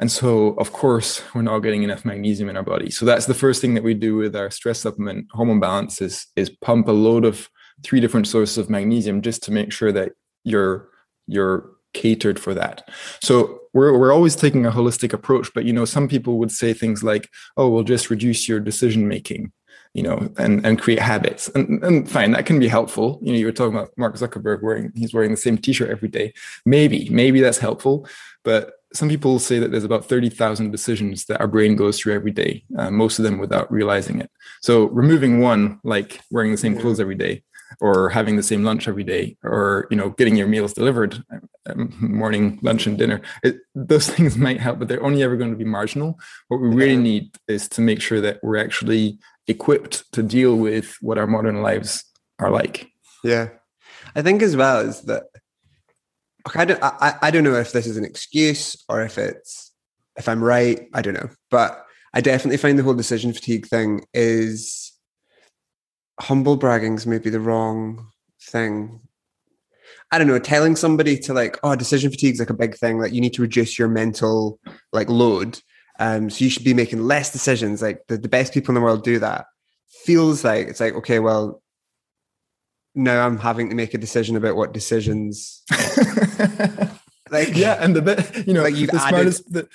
And 0.00 0.10
so, 0.10 0.54
of 0.54 0.72
course, 0.72 1.22
we're 1.34 1.42
not 1.42 1.60
getting 1.60 1.82
enough 1.82 2.04
magnesium 2.04 2.48
in 2.48 2.56
our 2.56 2.62
body. 2.62 2.90
So 2.90 3.06
that's 3.06 3.26
the 3.26 3.34
first 3.34 3.60
thing 3.60 3.74
that 3.74 3.84
we 3.84 3.94
do 3.94 4.16
with 4.16 4.34
our 4.34 4.50
stress 4.50 4.80
supplement 4.80 5.26
hormone 5.32 5.60
balance 5.60 6.00
is, 6.00 6.26
is 6.34 6.50
pump 6.50 6.88
a 6.88 6.92
load 6.92 7.24
of 7.24 7.48
three 7.82 8.00
different 8.00 8.26
sources 8.26 8.58
of 8.58 8.70
magnesium 8.70 9.22
just 9.22 9.42
to 9.44 9.52
make 9.52 9.72
sure 9.72 9.92
that 9.92 10.12
you're 10.44 10.88
you're 11.26 11.70
catered 11.94 12.40
for 12.40 12.54
that. 12.54 12.88
So 13.22 13.60
we're 13.72 13.96
we're 13.96 14.12
always 14.12 14.36
taking 14.36 14.66
a 14.66 14.70
holistic 14.70 15.12
approach, 15.12 15.50
but 15.54 15.64
you 15.64 15.72
know, 15.72 15.84
some 15.84 16.08
people 16.08 16.38
would 16.38 16.50
say 16.50 16.72
things 16.72 17.02
like, 17.02 17.28
"Oh, 17.56 17.68
we'll 17.68 17.84
just 17.84 18.10
reduce 18.10 18.48
your 18.48 18.60
decision 18.60 19.08
making." 19.08 19.52
you 19.94 20.02
know, 20.02 20.32
and 20.38 20.64
and 20.64 20.80
create 20.80 20.98
habits. 20.98 21.48
And, 21.54 21.82
and 21.84 22.10
fine, 22.10 22.30
that 22.32 22.46
can 22.46 22.58
be 22.58 22.68
helpful. 22.68 23.18
You 23.22 23.32
know, 23.32 23.38
you 23.38 23.46
were 23.46 23.52
talking 23.52 23.74
about 23.74 23.90
Mark 23.96 24.16
Zuckerberg 24.16 24.62
wearing 24.62 24.90
he's 24.94 25.12
wearing 25.12 25.30
the 25.30 25.36
same 25.36 25.58
T-shirt 25.58 25.90
every 25.90 26.08
day. 26.08 26.32
Maybe, 26.64 27.08
maybe 27.10 27.40
that's 27.40 27.58
helpful, 27.58 28.08
but 28.42 28.72
some 28.94 29.08
people 29.08 29.38
say 29.38 29.58
that 29.58 29.70
there's 29.70 29.84
about 29.84 30.04
30,000 30.04 30.70
decisions 30.70 31.24
that 31.26 31.40
our 31.40 31.48
brain 31.48 31.76
goes 31.76 31.98
through 31.98 32.14
every 32.14 32.30
day, 32.30 32.64
uh, 32.78 32.90
most 32.90 33.18
of 33.18 33.24
them 33.24 33.38
without 33.38 33.70
realizing 33.72 34.20
it. 34.20 34.30
So 34.60 34.86
removing 34.86 35.40
one, 35.40 35.80
like 35.84 36.20
wearing 36.30 36.52
the 36.52 36.58
same 36.58 36.78
clothes 36.78 37.00
every 37.00 37.14
day, 37.14 37.42
or 37.80 38.10
having 38.10 38.36
the 38.36 38.42
same 38.42 38.64
lunch 38.64 38.86
every 38.86 39.04
day, 39.04 39.36
or 39.42 39.86
you 39.90 39.96
know 39.96 40.10
getting 40.10 40.36
your 40.36 40.46
meals 40.46 40.72
delivered, 40.72 41.22
um, 41.66 41.94
morning, 42.00 42.58
lunch, 42.62 42.86
and 42.86 42.98
dinner, 42.98 43.22
it, 43.42 43.56
those 43.74 44.08
things 44.14 44.36
might 44.36 44.60
help, 44.60 44.78
but 44.78 44.88
they're 44.88 45.04
only 45.04 45.22
ever 45.22 45.36
going 45.36 45.50
to 45.50 45.56
be 45.56 45.64
marginal. 45.64 46.18
What 46.48 46.60
we 46.60 46.68
really 46.68 46.96
need 46.96 47.36
is 47.48 47.68
to 47.70 47.80
make 47.80 48.02
sure 48.02 48.20
that 48.20 48.40
we're 48.42 48.58
actually 48.58 49.18
equipped 49.48 50.10
to 50.12 50.22
deal 50.22 50.56
with 50.56 50.96
what 51.00 51.18
our 51.18 51.26
modern 51.26 51.62
lives 51.62 52.04
are 52.38 52.50
like. 52.50 52.88
Yeah. 53.24 53.48
I 54.14 54.22
think 54.22 54.42
as 54.42 54.56
well 54.56 54.80
is 54.80 55.02
that 55.02 55.24
I 56.54 56.64
don't 56.64 56.82
I, 56.82 57.18
I 57.22 57.30
don't 57.30 57.44
know 57.44 57.54
if 57.54 57.72
this 57.72 57.86
is 57.86 57.96
an 57.96 58.04
excuse 58.04 58.76
or 58.88 59.02
if 59.02 59.18
it's 59.18 59.72
if 60.16 60.28
I'm 60.28 60.42
right, 60.42 60.88
I 60.94 61.02
don't 61.02 61.14
know. 61.14 61.30
But 61.50 61.84
I 62.14 62.20
definitely 62.20 62.58
find 62.58 62.78
the 62.78 62.82
whole 62.82 62.94
decision 62.94 63.32
fatigue 63.32 63.66
thing 63.66 64.04
is 64.12 64.92
humble 66.20 66.56
bragging's 66.56 67.06
maybe 67.06 67.30
the 67.30 67.40
wrong 67.40 68.08
thing. 68.40 69.00
I 70.10 70.18
don't 70.18 70.26
know, 70.26 70.38
telling 70.38 70.76
somebody 70.76 71.18
to 71.20 71.32
like, 71.32 71.58
oh, 71.62 71.74
decision 71.74 72.10
fatigue 72.10 72.34
is 72.34 72.40
like 72.40 72.50
a 72.50 72.54
big 72.54 72.76
thing, 72.76 72.98
like 72.98 73.14
you 73.14 73.20
need 73.20 73.32
to 73.34 73.42
reduce 73.42 73.78
your 73.78 73.88
mental 73.88 74.60
like 74.92 75.08
load. 75.08 75.58
Um, 75.98 76.28
so 76.28 76.44
you 76.44 76.50
should 76.50 76.64
be 76.64 76.74
making 76.74 77.04
less 77.04 77.32
decisions. 77.32 77.80
Like 77.80 78.02
the, 78.08 78.18
the 78.18 78.28
best 78.28 78.52
people 78.52 78.72
in 78.72 78.74
the 78.74 78.84
world 78.84 79.04
do 79.04 79.18
that. 79.20 79.46
Feels 80.04 80.44
like 80.44 80.66
it's 80.68 80.80
like, 80.80 80.94
okay, 80.94 81.18
well, 81.18 81.61
now 82.94 83.26
I'm 83.26 83.38
having 83.38 83.68
to 83.70 83.74
make 83.74 83.94
a 83.94 83.98
decision 83.98 84.36
about 84.36 84.56
what 84.56 84.72
decisions 84.72 85.62
like 87.30 87.56
yeah, 87.56 87.78
and 87.80 87.96
the 87.96 88.02
bit 88.02 88.46
you 88.46 88.54
know, 88.54 88.62
like 88.62 88.74
you've 88.76 88.90
the 88.90 89.00
added, 89.00 89.32
the, 89.48 89.68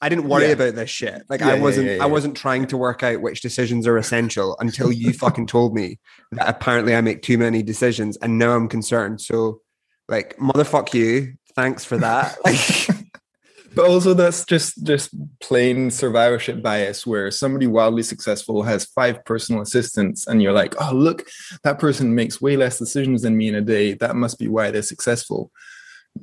I 0.00 0.08
didn't 0.08 0.28
worry 0.28 0.46
Yeah. 0.46 0.52
about 0.52 0.74
this 0.76 0.90
shit. 0.90 1.22
Like 1.28 1.40
Yeah, 1.40 1.48
I 1.50 1.58
wasn't 1.58 1.88
yeah. 1.88 1.98
I 2.02 2.06
wasn't 2.06 2.36
trying 2.36 2.66
to 2.68 2.76
work 2.76 3.02
out 3.02 3.20
which 3.20 3.40
decisions 3.40 3.86
are 3.86 3.96
essential 3.98 4.56
until 4.60 4.92
you 4.92 5.12
fucking 5.12 5.46
told 5.46 5.74
me 5.74 5.98
that 6.32 6.48
apparently 6.48 6.94
I 6.94 7.00
make 7.00 7.22
too 7.22 7.38
many 7.38 7.62
decisions 7.62 8.16
and 8.18 8.38
now 8.38 8.52
I'm 8.52 8.68
concerned. 8.68 9.20
So 9.20 9.60
like 10.08 10.36
motherfuck 10.38 10.94
you. 10.94 11.34
Thanks 11.54 11.84
for 11.84 11.98
that. 11.98 12.38
Like 12.44 12.96
but 13.74 13.86
also 13.88 14.14
that's 14.14 14.44
just 14.44 14.82
just 14.84 15.10
plain 15.40 15.90
survivorship 15.90 16.62
bias 16.62 17.06
where 17.06 17.30
somebody 17.30 17.66
wildly 17.66 18.02
successful 18.02 18.62
has 18.62 18.84
five 18.86 19.24
personal 19.24 19.62
assistants 19.62 20.26
and 20.26 20.42
you're 20.42 20.52
like 20.52 20.74
oh 20.80 20.92
look 20.92 21.26
that 21.62 21.78
person 21.78 22.14
makes 22.14 22.40
way 22.40 22.56
less 22.56 22.78
decisions 22.78 23.22
than 23.22 23.36
me 23.36 23.48
in 23.48 23.54
a 23.54 23.60
day 23.60 23.94
that 23.94 24.16
must 24.16 24.38
be 24.38 24.48
why 24.48 24.70
they're 24.70 24.82
successful 24.82 25.50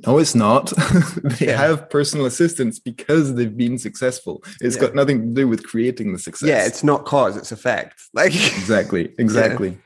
no 0.06 0.18
it's 0.18 0.34
not 0.34 0.72
they 1.24 1.46
Yeah. 1.46 1.56
have 1.56 1.88
personal 1.88 2.26
assistants 2.26 2.78
because 2.78 3.34
they've 3.34 3.56
been 3.56 3.78
successful 3.78 4.42
It's 4.60 4.76
Yeah. 4.76 4.82
got 4.82 4.94
nothing 4.94 5.20
to 5.22 5.34
do 5.40 5.48
with 5.48 5.66
creating 5.66 6.12
the 6.12 6.18
success 6.18 6.48
yeah, 6.48 6.66
it's 6.66 6.84
not 6.84 7.06
cause, 7.06 7.36
it's 7.36 7.52
effect. 7.52 7.94
Like 8.14 8.34
exactly 8.34 9.14
exactly 9.18 9.78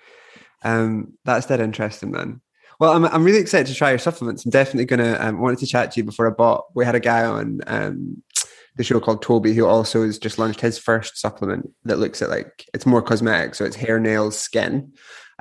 Um, 0.64 1.14
that's 1.25 1.46
dead 1.46 1.61
interesting, 1.61 2.11
man. 2.12 2.40
Well, 2.83 2.95
I'm 2.95 3.05
I'm 3.05 3.23
really 3.23 3.38
excited 3.38 3.68
to 3.68 3.75
try 3.77 3.90
your 3.90 4.01
supplements. 4.01 4.45
I'm 4.45 4.51
definitely 4.51 4.87
gonna 4.87 5.16
um, 5.21 5.40
wanted 5.40 5.61
to 5.61 5.66
chat 5.68 5.92
to 5.92 6.01
you 6.01 6.05
before 6.05 6.27
I 6.27 6.31
bought. 6.31 6.64
We 6.75 6.85
had 6.85 6.97
a 6.97 7.01
guy 7.01 7.25
on 7.25 7.61
um, 7.68 8.21
the 8.75 8.83
show 8.83 8.99
called 8.99 9.23
Toby 9.23 9.55
who 9.55 9.66
also 9.66 10.05
has 10.05 10.18
just 10.18 10.37
launched 10.37 10.61
his 10.61 10.81
first 10.81 11.16
supplement 11.16 11.71
that 11.85 12.01
looks 12.01 12.21
at 12.23 12.29
like 12.29 12.68
it's 12.75 12.85
more 12.85 13.01
cosmetic, 13.01 13.55
so 13.55 13.64
it's 13.64 13.77
hair, 13.77 14.01
nails, 14.01 14.37
skin. 14.37 14.92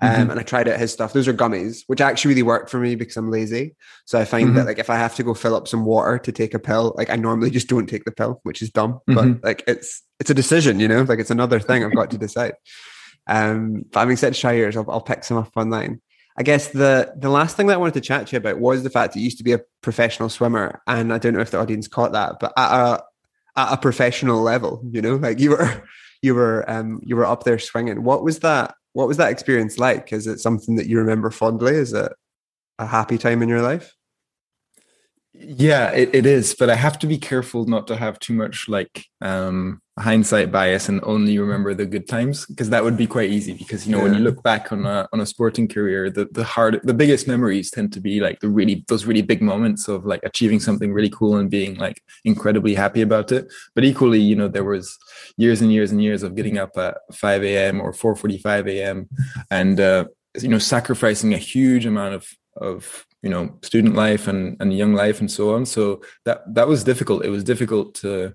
Um, 0.04 0.10
Mhm. 0.28 0.30
And 0.30 0.40
I 0.40 0.44
tried 0.44 0.68
out 0.68 0.78
his 0.78 0.94
stuff. 0.94 1.14
Those 1.14 1.28
are 1.28 1.34
gummies, 1.34 1.80
which 1.88 2.00
actually 2.00 2.30
really 2.30 2.44
work 2.44 2.70
for 2.70 2.80
me 2.80 2.94
because 2.94 3.18
I'm 3.18 3.32
lazy. 3.32 3.76
So 4.06 4.20
I 4.20 4.26
find 4.26 4.56
that 4.56 4.62
Mhm. 4.62 4.68
like 4.68 4.78
if 4.78 4.92
I 4.92 4.98
have 4.98 5.16
to 5.16 5.24
go 5.24 5.34
fill 5.34 5.56
up 5.56 5.68
some 5.68 5.84
water 5.84 6.20
to 6.20 6.32
take 6.32 6.54
a 6.54 6.60
pill, 6.60 6.94
like 6.96 7.10
I 7.10 7.16
normally 7.16 7.50
just 7.50 7.68
don't 7.68 7.88
take 7.90 8.06
the 8.06 8.12
pill, 8.12 8.40
which 8.44 8.62
is 8.62 8.70
dumb. 8.70 9.00
Mhm. 9.10 9.16
But 9.16 9.44
like 9.44 9.64
it's 9.66 10.04
it's 10.20 10.30
a 10.30 10.36
decision, 10.36 10.80
you 10.80 10.88
know, 10.88 11.02
like 11.02 11.18
it's 11.18 11.32
another 11.32 11.60
thing 11.60 11.84
I've 11.84 11.96
got 11.96 12.12
to 12.12 12.18
decide. 12.28 12.54
Um, 13.26 13.86
but 13.92 14.02
I'm 14.02 14.12
excited 14.12 14.36
to 14.36 14.42
try 14.42 14.52
yours. 14.52 14.78
I'll, 14.78 14.86
I'll 14.92 15.02
pick 15.02 15.24
some 15.24 15.38
up 15.38 15.52
online. 15.56 16.02
I 16.42 16.44
guess 16.44 16.70
the 16.70 17.14
the 17.16 17.30
last 17.30 17.56
thing 17.56 17.68
that 17.68 17.76
I 17.76 17.78
wanted 17.78 17.94
to 17.94 18.02
chat 18.02 18.26
to 18.26 18.32
you 18.32 18.38
about 18.40 18.60
was 18.60 18.82
the 18.82 18.90
fact 18.90 19.14
that 19.14 19.20
you 19.20 19.26
used 19.26 19.38
to 19.38 19.44
be 19.44 19.52
a 19.52 19.62
professional 19.84 20.28
swimmer, 20.28 20.82
and 20.88 21.14
I 21.14 21.20
don't 21.20 21.36
know 21.36 21.40
if 21.40 21.52
the 21.52 21.60
audience 21.60 21.88
caught 21.88 22.14
that, 22.14 22.38
but 22.40 22.52
at 22.58 22.72
a 22.72 23.04
at 23.56 23.74
a 23.74 23.78
professional 23.78 24.42
level, 24.42 24.82
you 24.90 25.04
know, 25.04 25.18
like 25.18 25.40
you 25.40 25.52
were 25.52 25.88
you 26.24 26.34
were 26.34 26.68
um 26.68 27.00
you 27.04 27.16
were 27.16 27.28
up 27.28 27.44
there 27.44 27.60
swinging. 27.60 28.04
What 28.04 28.24
was 28.24 28.40
that? 28.40 28.74
What 28.94 29.08
was 29.08 29.18
that 29.18 29.32
experience 29.32 29.78
like? 29.78 30.12
Is 30.12 30.26
it 30.26 30.40
something 30.40 30.78
that 30.78 30.88
you 30.88 30.98
remember 30.98 31.30
fondly? 31.30 31.76
Is 31.76 31.94
it 31.94 32.12
a 32.80 32.88
happy 32.88 33.20
time 33.20 33.44
in 33.44 33.50
your 33.50 33.62
life? 33.62 33.96
Yeah, 35.44 35.92
it, 35.92 36.14
it 36.14 36.26
is, 36.26 36.56
but 36.58 36.70
I 36.70 36.76
have 36.76 37.00
to 37.00 37.08
be 37.08 37.18
careful 37.18 37.66
not 37.66 37.88
to 37.88 37.96
have 37.96 38.20
too 38.20 38.34
much 38.34 38.70
like 38.70 39.06
um 39.22 39.82
hindsight 40.00 40.52
bias 40.52 40.90
and 40.90 41.00
only 41.04 41.38
remember 41.38 41.74
the 41.74 41.86
good 41.86 42.08
times 42.08 42.46
because 42.46 42.70
that 42.70 42.84
would 42.84 42.98
be 42.98 43.06
quite 43.06 43.30
easy 43.30 43.54
because 43.54 43.86
you 43.86 43.92
know 43.92 44.02
when 44.02 44.14
you 44.14 44.20
look 44.20 44.42
back 44.42 44.72
on 44.72 44.86
a 44.86 45.08
on 45.14 45.20
a 45.20 45.26
sporting 45.26 45.68
career 45.68 46.10
the 46.10 46.26
the 46.32 46.44
hard 46.44 46.80
the 46.84 46.94
biggest 46.94 47.28
memories 47.28 47.70
tend 47.70 47.92
to 47.94 48.00
be 48.00 48.20
like 48.20 48.40
the 48.40 48.50
really 48.50 48.84
those 48.88 49.06
really 49.06 49.22
big 49.22 49.42
moments 49.42 49.88
of 49.88 50.06
like 50.06 50.22
achieving 50.24 50.60
something 50.60 50.94
really 50.94 51.10
cool 51.10 51.36
and 51.38 51.50
being 51.50 51.76
like 51.76 52.02
incredibly 52.24 52.74
happy 52.74 53.02
about 53.02 53.32
it. 53.32 53.52
But 53.76 53.84
equally 53.84 54.20
you 54.20 54.36
know 54.36 54.48
there 54.48 54.64
was 54.64 54.98
years 55.38 55.62
and 55.62 55.72
years 55.72 55.92
and 55.92 56.02
years 56.02 56.24
of 56.24 56.36
getting 56.36 56.58
up 56.58 56.78
at 56.78 56.98
5 57.14 57.44
a.m 57.44 57.82
or 57.82 57.92
4:45 57.94 58.70
a.m 58.70 59.10
and 59.50 59.80
uh 59.80 60.06
you 60.40 60.48
know 60.48 60.60
sacrificing 60.60 61.34
a 61.34 61.38
huge 61.38 61.86
amount 61.86 62.16
of 62.16 62.28
of 62.58 63.06
you 63.22 63.30
know 63.30 63.58
student 63.62 63.96
life 63.96 64.28
and 64.28 64.58
and 64.60 64.76
young 64.76 64.94
life 64.94 65.20
and 65.20 65.30
so 65.30 65.54
on. 65.56 65.66
So 65.66 66.02
that 66.26 66.42
that 66.54 66.68
was 66.68 66.84
difficult. 66.84 67.26
It 67.26 67.30
was 67.30 67.44
difficult 67.44 67.96
to 67.96 68.34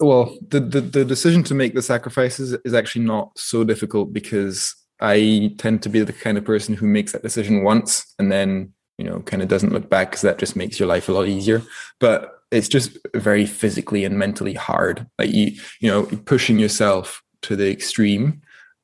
well 0.00 0.36
the, 0.48 0.60
the 0.60 0.80
the 0.80 1.04
decision 1.04 1.42
to 1.44 1.54
make 1.54 1.74
the 1.74 1.82
sacrifices 1.82 2.56
is 2.64 2.74
actually 2.74 3.04
not 3.04 3.30
so 3.38 3.62
difficult 3.62 4.12
because 4.12 4.74
i 5.00 5.54
tend 5.58 5.82
to 5.82 5.88
be 5.88 6.00
the 6.00 6.12
kind 6.12 6.36
of 6.36 6.44
person 6.44 6.74
who 6.74 6.86
makes 6.86 7.12
that 7.12 7.22
decision 7.22 7.62
once 7.62 8.14
and 8.18 8.32
then 8.32 8.72
you 8.98 9.04
know 9.04 9.20
kind 9.20 9.42
of 9.42 9.48
doesn't 9.48 9.72
look 9.72 9.88
back 9.88 10.10
because 10.10 10.22
that 10.22 10.38
just 10.38 10.56
makes 10.56 10.78
your 10.78 10.88
life 10.88 11.08
a 11.08 11.12
lot 11.12 11.28
easier. 11.28 11.62
But 12.00 12.30
it's 12.50 12.68
just 12.68 12.96
very 13.14 13.46
physically 13.46 14.04
and 14.04 14.18
mentally 14.18 14.54
hard. 14.54 15.06
Like 15.18 15.32
you 15.32 15.52
you 15.80 15.90
know 15.90 16.04
pushing 16.24 16.58
yourself 16.58 17.22
to 17.42 17.56
the 17.56 17.70
extreme 17.70 18.42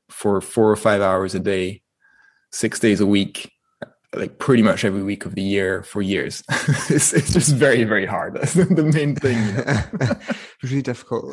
for 0.09 0.41
four 0.41 0.71
or 0.71 0.77
five 0.77 1.01
hours 1.01 1.35
a 1.35 1.41
day 1.41 1.83
six 2.53 2.81
days 2.81 3.01
a 3.01 3.07
week 3.07 3.53
like 4.15 4.39
pretty 4.39 4.63
much 4.63 4.85
every 4.85 5.03
week 5.03 5.25
of 5.25 5.35
the 5.35 5.43
year 5.43 5.83
for 5.85 6.03
years 6.03 6.43
it's, 6.91 7.13
it's 7.13 7.33
just 7.33 7.55
very 7.55 7.85
very 7.85 8.07
hard 8.07 8.35
that's 8.35 8.55
the 8.55 8.91
main 8.93 9.15
thing 9.15 9.39
you 9.47 9.53
know? 10.07 10.15
really 10.63 10.83
difficult. 10.83 11.25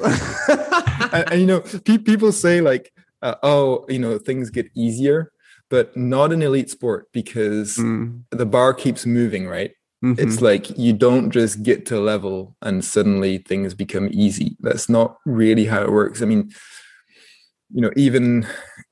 and, 1.12 1.32
and, 1.32 1.42
you 1.42 1.48
know 1.48 1.62
pe- 1.62 1.98
people 1.98 2.32
say 2.32 2.62
like 2.62 2.92
uh, 3.24 3.36
oh 3.44 3.86
you 3.90 3.98
know 4.00 4.18
things 4.20 4.50
get 4.50 4.70
easier 4.76 5.32
but 5.70 5.96
not 5.98 6.32
in 6.32 6.42
elite 6.42 6.70
sport 6.70 7.08
because 7.12 7.78
Mm, 7.78 8.24
the 8.32 8.46
bar 8.46 8.74
keeps 8.74 9.06
moving 9.06 9.48
right 9.48 9.72
mhm. 10.04 10.20
it's 10.20 10.42
like 10.42 10.78
you 10.78 10.94
don't 10.94 11.32
just 11.32 11.63
get 11.63 11.86
to 11.88 11.98
a 11.98 12.00
level 12.13 12.56
and 12.62 12.86
suddenly 12.86 13.40
things 13.40 13.74
become 13.74 14.08
easy 14.12 14.56
that's 14.60 14.88
not 14.88 15.18
really 15.26 15.66
how 15.66 15.82
it 15.82 15.92
works 15.92 16.22
i 16.22 16.26
mean 16.26 16.52
you 17.74 17.82
know 17.82 17.92
even 17.96 18.46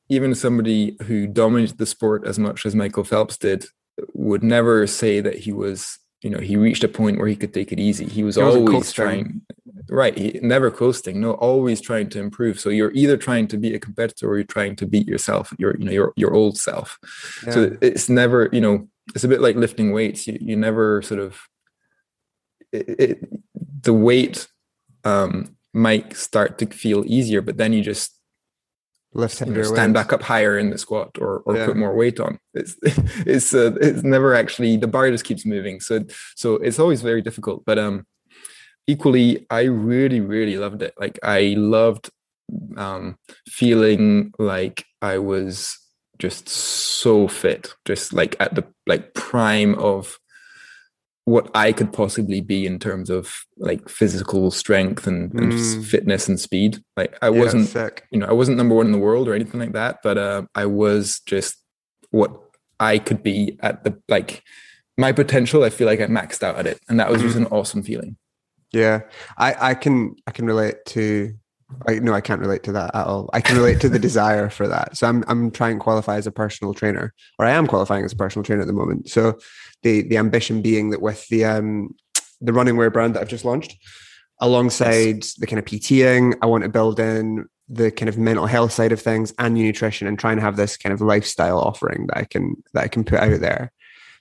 even 0.09 0.35
somebody 0.35 0.97
who 1.03 1.27
dominated 1.27 1.77
the 1.77 1.85
sport 1.85 2.25
as 2.25 2.37
much 2.37 2.65
as 2.65 2.75
michael 2.75 3.03
phelps 3.03 3.37
did 3.37 3.65
would 4.13 4.43
never 4.43 4.87
say 4.87 5.21
that 5.21 5.39
he 5.39 5.51
was 5.51 5.99
you 6.21 6.29
know 6.29 6.39
he 6.39 6.57
reached 6.57 6.83
a 6.83 6.87
point 6.87 7.17
where 7.17 7.27
he 7.27 7.35
could 7.35 7.53
take 7.53 7.71
it 7.71 7.79
easy. 7.79 8.05
He 8.05 8.23
was 8.23 8.35
He 8.35 8.41
always 8.41 8.91
trying 8.91 9.41
right 9.89 10.17
he, 10.17 10.39
never 10.41 10.71
coasting 10.71 11.21
no 11.21 11.33
always 11.33 11.79
trying 11.81 12.09
to 12.09 12.19
improve. 12.19 12.59
So 12.59 12.69
you're 12.69 12.91
either 12.93 13.17
trying 13.17 13.47
to 13.49 13.57
be 13.57 13.75
a 13.75 13.79
competitor 13.79 14.29
or 14.29 14.35
you're 14.37 14.43
trying 14.43 14.75
to 14.77 14.87
beat 14.87 15.07
yourself 15.07 15.53
your 15.57 15.77
you 15.77 15.85
know 15.85 15.91
your 15.91 16.13
your 16.15 16.33
old 16.33 16.57
self. 16.57 16.97
Yeah. 17.45 17.51
so 17.51 17.77
it's 17.81 18.09
never 18.09 18.49
you 18.51 18.61
know 18.61 18.87
it's 19.13 19.23
a 19.23 19.27
bit 19.27 19.41
like 19.41 19.55
lifting 19.55 19.91
weights. 19.91 20.27
You, 20.27 20.37
you 20.41 20.55
never 20.55 21.01
sort 21.03 21.21
of 21.21 21.39
it, 22.71 22.89
it, 22.99 23.29
the 23.83 23.93
weight 23.93 24.47
um 25.03 25.55
might 25.73 26.15
start 26.15 26.57
to 26.57 26.65
feel 26.67 27.03
easier 27.05 27.41
but 27.41 27.57
then 27.57 27.73
you 27.73 27.83
just 27.83 28.14
lift 29.15 29.39
you 29.41 29.47
know, 29.47 29.63
stand 29.63 29.93
weights. 29.95 30.05
back 30.07 30.13
up 30.13 30.21
higher 30.21 30.57
in 30.57 30.69
the 30.69 30.77
squat 30.77 31.09
or 31.19 31.39
or 31.45 31.55
Yeah. 31.55 31.65
put 31.67 31.77
more 31.77 31.95
weight 31.95 32.19
on 32.19 32.37
it's 32.53 32.75
it's 33.25 33.53
uh, 33.53 33.73
it's 33.81 34.03
never 34.03 34.35
actually 34.35 34.77
the 34.77 34.87
bar 34.87 35.09
just 35.09 35.23
keeps 35.25 35.45
moving 35.45 35.79
so 35.79 36.03
so 36.35 36.55
it's 36.55 36.79
always 36.79 37.01
very 37.01 37.21
difficult 37.21 37.63
but 37.65 37.77
um 37.79 38.05
equally 38.87 39.45
i 39.49 39.61
really 39.61 40.19
really 40.19 40.57
loved 40.57 40.81
it 40.81 40.93
like 40.99 41.17
i 41.23 41.55
loved 41.57 42.09
um 42.77 43.17
feeling 43.49 44.31
like 44.37 44.85
i 45.01 45.17
was 45.17 45.77
just 46.19 46.47
so 46.47 47.27
fit 47.27 47.73
just 47.85 48.13
like 48.13 48.35
at 48.39 48.53
the 48.55 48.63
like 48.85 49.13
prime 49.13 49.75
of 49.75 50.19
what 51.25 51.49
i 51.55 51.71
could 51.71 51.91
possibly 51.91 52.39
be 52.39 52.65
in 52.67 52.77
terms 52.79 53.09
of 53.09 53.45
like 53.57 53.89
physical 53.89 54.51
strength 54.51 55.07
and, 55.07 55.33
and 55.33 55.51
Mm. 55.51 55.83
fitness 55.85 56.27
and 56.29 56.39
speed 56.39 56.83
like 56.95 57.17
i 57.21 57.29
Yeah, 57.29 57.39
wasn't 57.41 57.67
sick. 57.67 58.05
you 58.11 58.19
know, 58.19 58.27
I 58.27 58.33
wasn't 58.33 58.57
number 58.57 58.75
one 58.75 58.85
in 58.85 58.91
the 58.91 58.99
world 58.99 59.27
or 59.27 59.33
anything 59.33 59.59
like 59.59 59.73
that, 59.73 59.99
but 60.03 60.17
uh, 60.17 60.43
I 60.53 60.65
was 60.67 61.21
just 61.25 61.55
what 62.11 62.31
I 62.79 62.99
could 62.99 63.23
be 63.23 63.57
at 63.61 63.83
the 63.83 63.99
like 64.07 64.43
my 64.97 65.11
potential. 65.11 65.63
I 65.63 65.69
feel 65.71 65.87
like 65.87 65.99
I 65.99 66.05
maxed 66.07 66.43
out 66.43 66.57
at 66.57 66.67
it, 66.67 66.79
and 66.87 66.99
that 66.99 67.09
was 67.09 67.21
just 67.21 67.35
an 67.35 67.47
awesome 67.47 67.83
feeling. 67.83 68.17
Yeah, 68.71 69.01
I, 69.37 69.71
I 69.71 69.73
can 69.73 70.15
I 70.27 70.31
can 70.31 70.45
relate 70.45 70.77
to. 70.87 71.33
I 71.87 71.95
no, 71.95 72.13
I 72.13 72.21
can't 72.21 72.41
relate 72.41 72.63
to 72.63 72.71
that 72.73 72.93
at 72.93 73.07
all. 73.07 73.29
I 73.33 73.41
can 73.41 73.57
relate 73.57 73.79
to 73.81 73.89
the 73.89 73.99
desire 73.99 74.49
for 74.49 74.67
that. 74.67 74.97
So 74.97 75.07
I'm 75.07 75.23
I'm 75.27 75.51
trying 75.51 75.77
to 75.77 75.83
qualify 75.83 76.17
as 76.17 76.27
a 76.27 76.31
personal 76.31 76.73
trainer, 76.73 77.13
or 77.39 77.45
I 77.45 77.51
am 77.51 77.67
qualifying 77.67 78.05
as 78.05 78.13
a 78.13 78.17
personal 78.17 78.43
trainer 78.43 78.61
at 78.61 78.67
the 78.67 78.73
moment. 78.73 79.09
So 79.09 79.39
the 79.83 80.03
the 80.03 80.17
ambition 80.17 80.61
being 80.61 80.91
that 80.91 81.01
with 81.01 81.27
the 81.29 81.45
um 81.45 81.95
the 82.41 82.53
running 82.53 82.77
wear 82.77 82.91
brand 82.91 83.15
that 83.15 83.21
I've 83.21 83.29
just 83.29 83.45
launched, 83.45 83.75
alongside 84.39 85.23
the 85.37 85.47
kind 85.47 85.59
of 85.59 85.65
PTing, 85.65 86.35
I 86.41 86.45
want 86.45 86.63
to 86.63 86.69
build 86.69 86.99
in 86.99 87.45
the 87.67 87.91
kind 87.91 88.09
of 88.09 88.17
mental 88.17 88.45
health 88.45 88.71
side 88.71 88.91
of 88.91 89.01
things 89.01 89.33
and 89.39 89.55
nutrition 89.55 90.07
and 90.07 90.19
trying 90.19 90.35
to 90.35 90.43
have 90.43 90.57
this 90.57 90.77
kind 90.77 90.93
of 90.93 91.01
lifestyle 91.01 91.59
offering 91.59 92.05
that 92.07 92.17
I 92.17 92.23
can 92.25 92.55
that 92.73 92.83
I 92.83 92.87
can 92.87 93.03
put 93.03 93.19
out 93.19 93.39
there. 93.39 93.71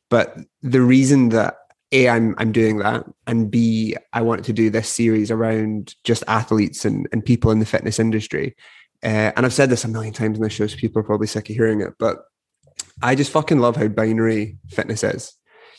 But 0.08 0.38
the 0.62 0.80
reason 0.80 1.30
that 1.30 1.56
a 1.94 2.08
I'm 2.08 2.34
I'm 2.38 2.52
doing 2.52 2.78
that 2.78 3.06
and 3.26 3.50
B 3.50 3.96
I 4.12 4.20
want 4.20 4.44
to 4.44 4.52
do 4.52 4.68
this 4.68 4.88
series 4.88 5.30
around 5.30 5.94
just 6.04 6.24
athletes 6.28 6.84
and, 6.84 7.08
and 7.12 7.24
people 7.24 7.50
in 7.50 7.60
the 7.60 7.66
fitness 7.66 7.98
industry. 7.98 8.54
Uh, 9.02 9.32
and 9.36 9.46
I've 9.46 9.52
said 9.52 9.70
this 9.70 9.84
a 9.84 9.88
million 9.88 10.12
times 10.12 10.36
in 10.36 10.42
the 10.42 10.50
show, 10.50 10.66
so 10.66 10.76
people 10.76 11.00
are 11.00 11.04
probably 11.04 11.26
sick 11.26 11.48
of 11.48 11.56
hearing 11.56 11.80
it, 11.80 11.92
but 11.98 12.24
I 13.02 13.14
just 13.14 13.30
fucking 13.30 13.58
love 13.58 13.76
how 13.76 13.88
binary 13.88 14.56
fitness 14.68 15.04
is. 15.04 15.34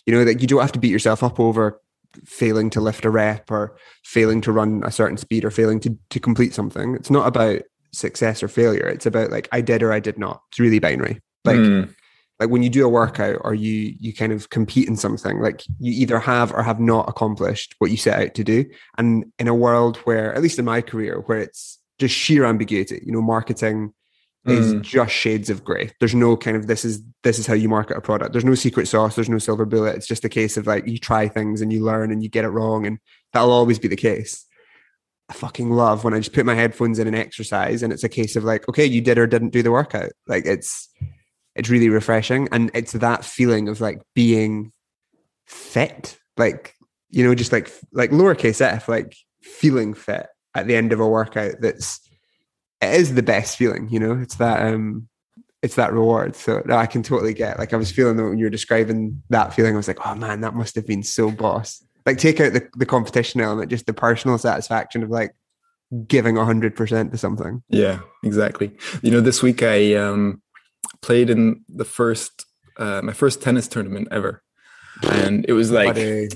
You 0.06 0.14
know, 0.14 0.24
that 0.26 0.42
you 0.42 0.48
don't 0.48 0.62
have 0.62 0.72
to 0.74 0.80
beat 0.80 0.92
yourself 0.92 1.24
up 1.24 1.40
over 1.40 1.82
failing 2.24 2.70
to 2.70 2.82
lift 2.82 3.04
a 3.04 3.10
rep 3.10 3.52
or 3.52 3.76
failing 4.04 4.42
to 4.42 4.52
run 4.52 4.84
a 4.86 4.92
certain 4.92 5.18
speed 5.18 5.44
or 5.44 5.52
failing 5.52 5.80
to, 5.82 5.98
to 6.12 6.20
complete 6.20 6.54
something. 6.54 6.96
It's 6.96 7.10
not 7.10 7.28
about 7.28 7.64
success 7.92 8.44
or 8.44 8.48
failure. 8.48 8.88
It's 8.88 9.06
about 9.06 9.32
like 9.32 9.50
I 9.52 9.62
did 9.62 9.82
or 9.84 9.92
I 9.92 10.00
did 10.00 10.18
not. 10.18 10.42
It's 10.52 10.60
really 10.60 10.80
binary. 10.80 11.20
Like 11.44 11.58
mm. 11.58 11.94
Like 12.40 12.50
when 12.50 12.64
you 12.64 12.70
do 12.70 12.86
a 12.86 12.90
workout 12.90 13.38
or 13.42 13.54
you 13.54 13.96
you 14.00 14.14
kind 14.14 14.34
of 14.34 14.50
compete 14.50 14.88
in 14.88 14.98
something, 14.98 15.40
like 15.40 15.64
you 15.80 15.94
either 15.94 16.20
have 16.20 16.52
or 16.52 16.64
have 16.64 16.80
not 16.80 17.10
accomplished 17.10 17.76
what 17.80 17.92
you 17.92 17.98
set 17.98 18.22
out 18.22 18.34
to 18.36 18.44
do. 18.44 18.66
And 18.98 19.32
in 19.40 19.48
a 19.48 19.56
world 19.56 19.98
where, 19.98 20.34
at 20.34 20.42
least 20.42 20.60
in 20.60 20.66
my 20.66 20.82
career, 20.82 21.22
where 21.26 21.40
it's 21.40 21.80
just 21.98 22.14
sheer 22.14 22.46
ambiguity, 22.46 23.02
you 23.06 23.12
know, 23.12 23.22
marketing 23.22 23.94
is 24.46 24.76
mm. 24.76 24.82
just 24.82 25.12
shades 25.12 25.50
of 25.50 25.64
gray. 25.64 25.92
There's 26.00 26.14
no 26.14 26.38
kind 26.38 26.56
of 26.56 26.68
this 26.68 26.86
is 26.86 27.02
this 27.24 27.40
is 27.40 27.48
how 27.48 27.54
you 27.54 27.70
market 27.70 27.98
a 27.98 28.02
product. 28.02 28.32
There's 28.32 28.46
no 28.46 28.56
secret 28.56 28.88
sauce. 28.88 29.16
There's 29.16 29.30
no 29.30 29.40
silver 29.40 29.66
bullet. 29.66 29.96
It's 29.96 30.08
just 30.08 30.26
a 30.26 30.30
case 30.30 30.58
of 30.58 30.68
like 30.68 30.88
you 30.88 30.98
try 30.98 31.28
things 31.28 31.62
and 31.62 31.74
you 31.74 31.84
learn 31.84 32.12
and 32.12 32.22
you 32.22 32.30
get 32.30 32.46
it 32.46 32.50
wrong, 32.50 32.86
and 32.86 33.00
that'll 33.34 33.52
always 33.52 33.80
be 33.80 33.88
the 33.88 33.96
case. 33.96 34.46
I 35.30 35.34
fucking 35.34 35.72
love 35.72 36.04
when 36.04 36.14
I 36.14 36.20
just 36.20 36.34
put 36.34 36.46
my 36.46 36.54
headphones 36.54 37.00
in 37.00 37.08
and 37.08 37.16
exercise, 37.16 37.82
and 37.82 37.92
it's 37.92 38.04
a 38.04 38.10
case 38.10 38.36
of 38.36 38.44
like, 38.44 38.68
okay, 38.70 38.86
you 38.86 39.02
did 39.02 39.18
or 39.18 39.26
didn't 39.26 39.50
do 39.50 39.64
the 39.64 39.72
workout. 39.72 40.12
Like 40.28 40.46
it's 40.46 40.90
it's 41.56 41.70
really 41.70 41.90
refreshing, 41.90 42.48
and 42.52 42.72
it's 42.74 42.94
that 42.94 43.26
feeling 43.26 43.68
of 43.70 43.82
like 43.82 44.02
being 44.14 44.72
fit, 45.46 46.18
like 46.38 46.76
you 47.10 47.24
know, 47.26 47.36
just 47.36 47.52
like 47.52 47.72
like 47.94 48.12
lowercase 48.12 48.62
f, 48.62 48.90
like 48.90 49.16
feeling 49.42 49.94
fit 49.94 50.28
at 50.54 50.68
the 50.68 50.76
end 50.76 50.92
of 50.92 51.00
a 51.00 51.08
workout. 51.08 51.56
That's 51.62 52.02
it 52.82 52.94
is 52.94 53.16
the 53.16 53.24
best 53.24 53.58
feeling, 53.58 53.90
you 53.90 54.00
know. 54.00 54.20
It's 54.22 54.36
that 54.36 54.62
um 54.62 55.08
it's 55.62 55.76
that 55.76 55.94
reward. 55.94 56.36
So 56.36 56.62
no, 56.66 56.76
I 56.76 56.86
can 56.86 57.04
totally 57.04 57.34
get 57.34 57.58
like 57.58 57.74
I 57.74 57.78
was 57.78 57.92
feeling 57.92 58.18
when 58.18 58.38
you 58.38 58.46
were 58.46 58.52
describing 58.52 59.24
that 59.30 59.54
feeling, 59.54 59.74
I 59.74 59.78
was 59.78 59.88
like, 59.88 60.06
oh 60.06 60.16
man, 60.16 60.42
that 60.42 60.54
must 60.54 60.76
have 60.76 60.86
been 60.86 61.04
so 61.04 61.32
boss. 61.32 61.84
Like 62.06 62.18
take 62.18 62.40
out 62.40 62.54
the, 62.54 62.68
the 62.76 62.86
competition 62.86 63.42
element, 63.42 63.72
just 63.72 63.86
the 63.86 63.94
personal 63.94 64.38
satisfaction 64.38 65.02
of 65.02 65.10
like 65.10 65.36
giving 66.08 66.36
hundred 66.36 66.76
percent 66.76 67.12
to 67.12 67.18
something. 67.18 67.64
Yeah, 67.70 68.00
exactly. 68.24 68.78
You 69.02 69.12
know, 69.12 69.22
this 69.22 69.42
week 69.42 69.64
I 69.64 69.96
um 69.96 70.42
played 71.02 71.30
in 71.30 71.64
the 71.70 71.86
first 71.86 72.46
uh 72.78 73.02
my 73.04 73.14
first 73.14 73.42
tennis 73.42 73.68
tournament 73.68 74.08
ever. 74.12 74.42
And 75.04 75.46
it 75.48 75.54
was 75.54 75.72
like 75.72 75.98
it, 75.98 76.36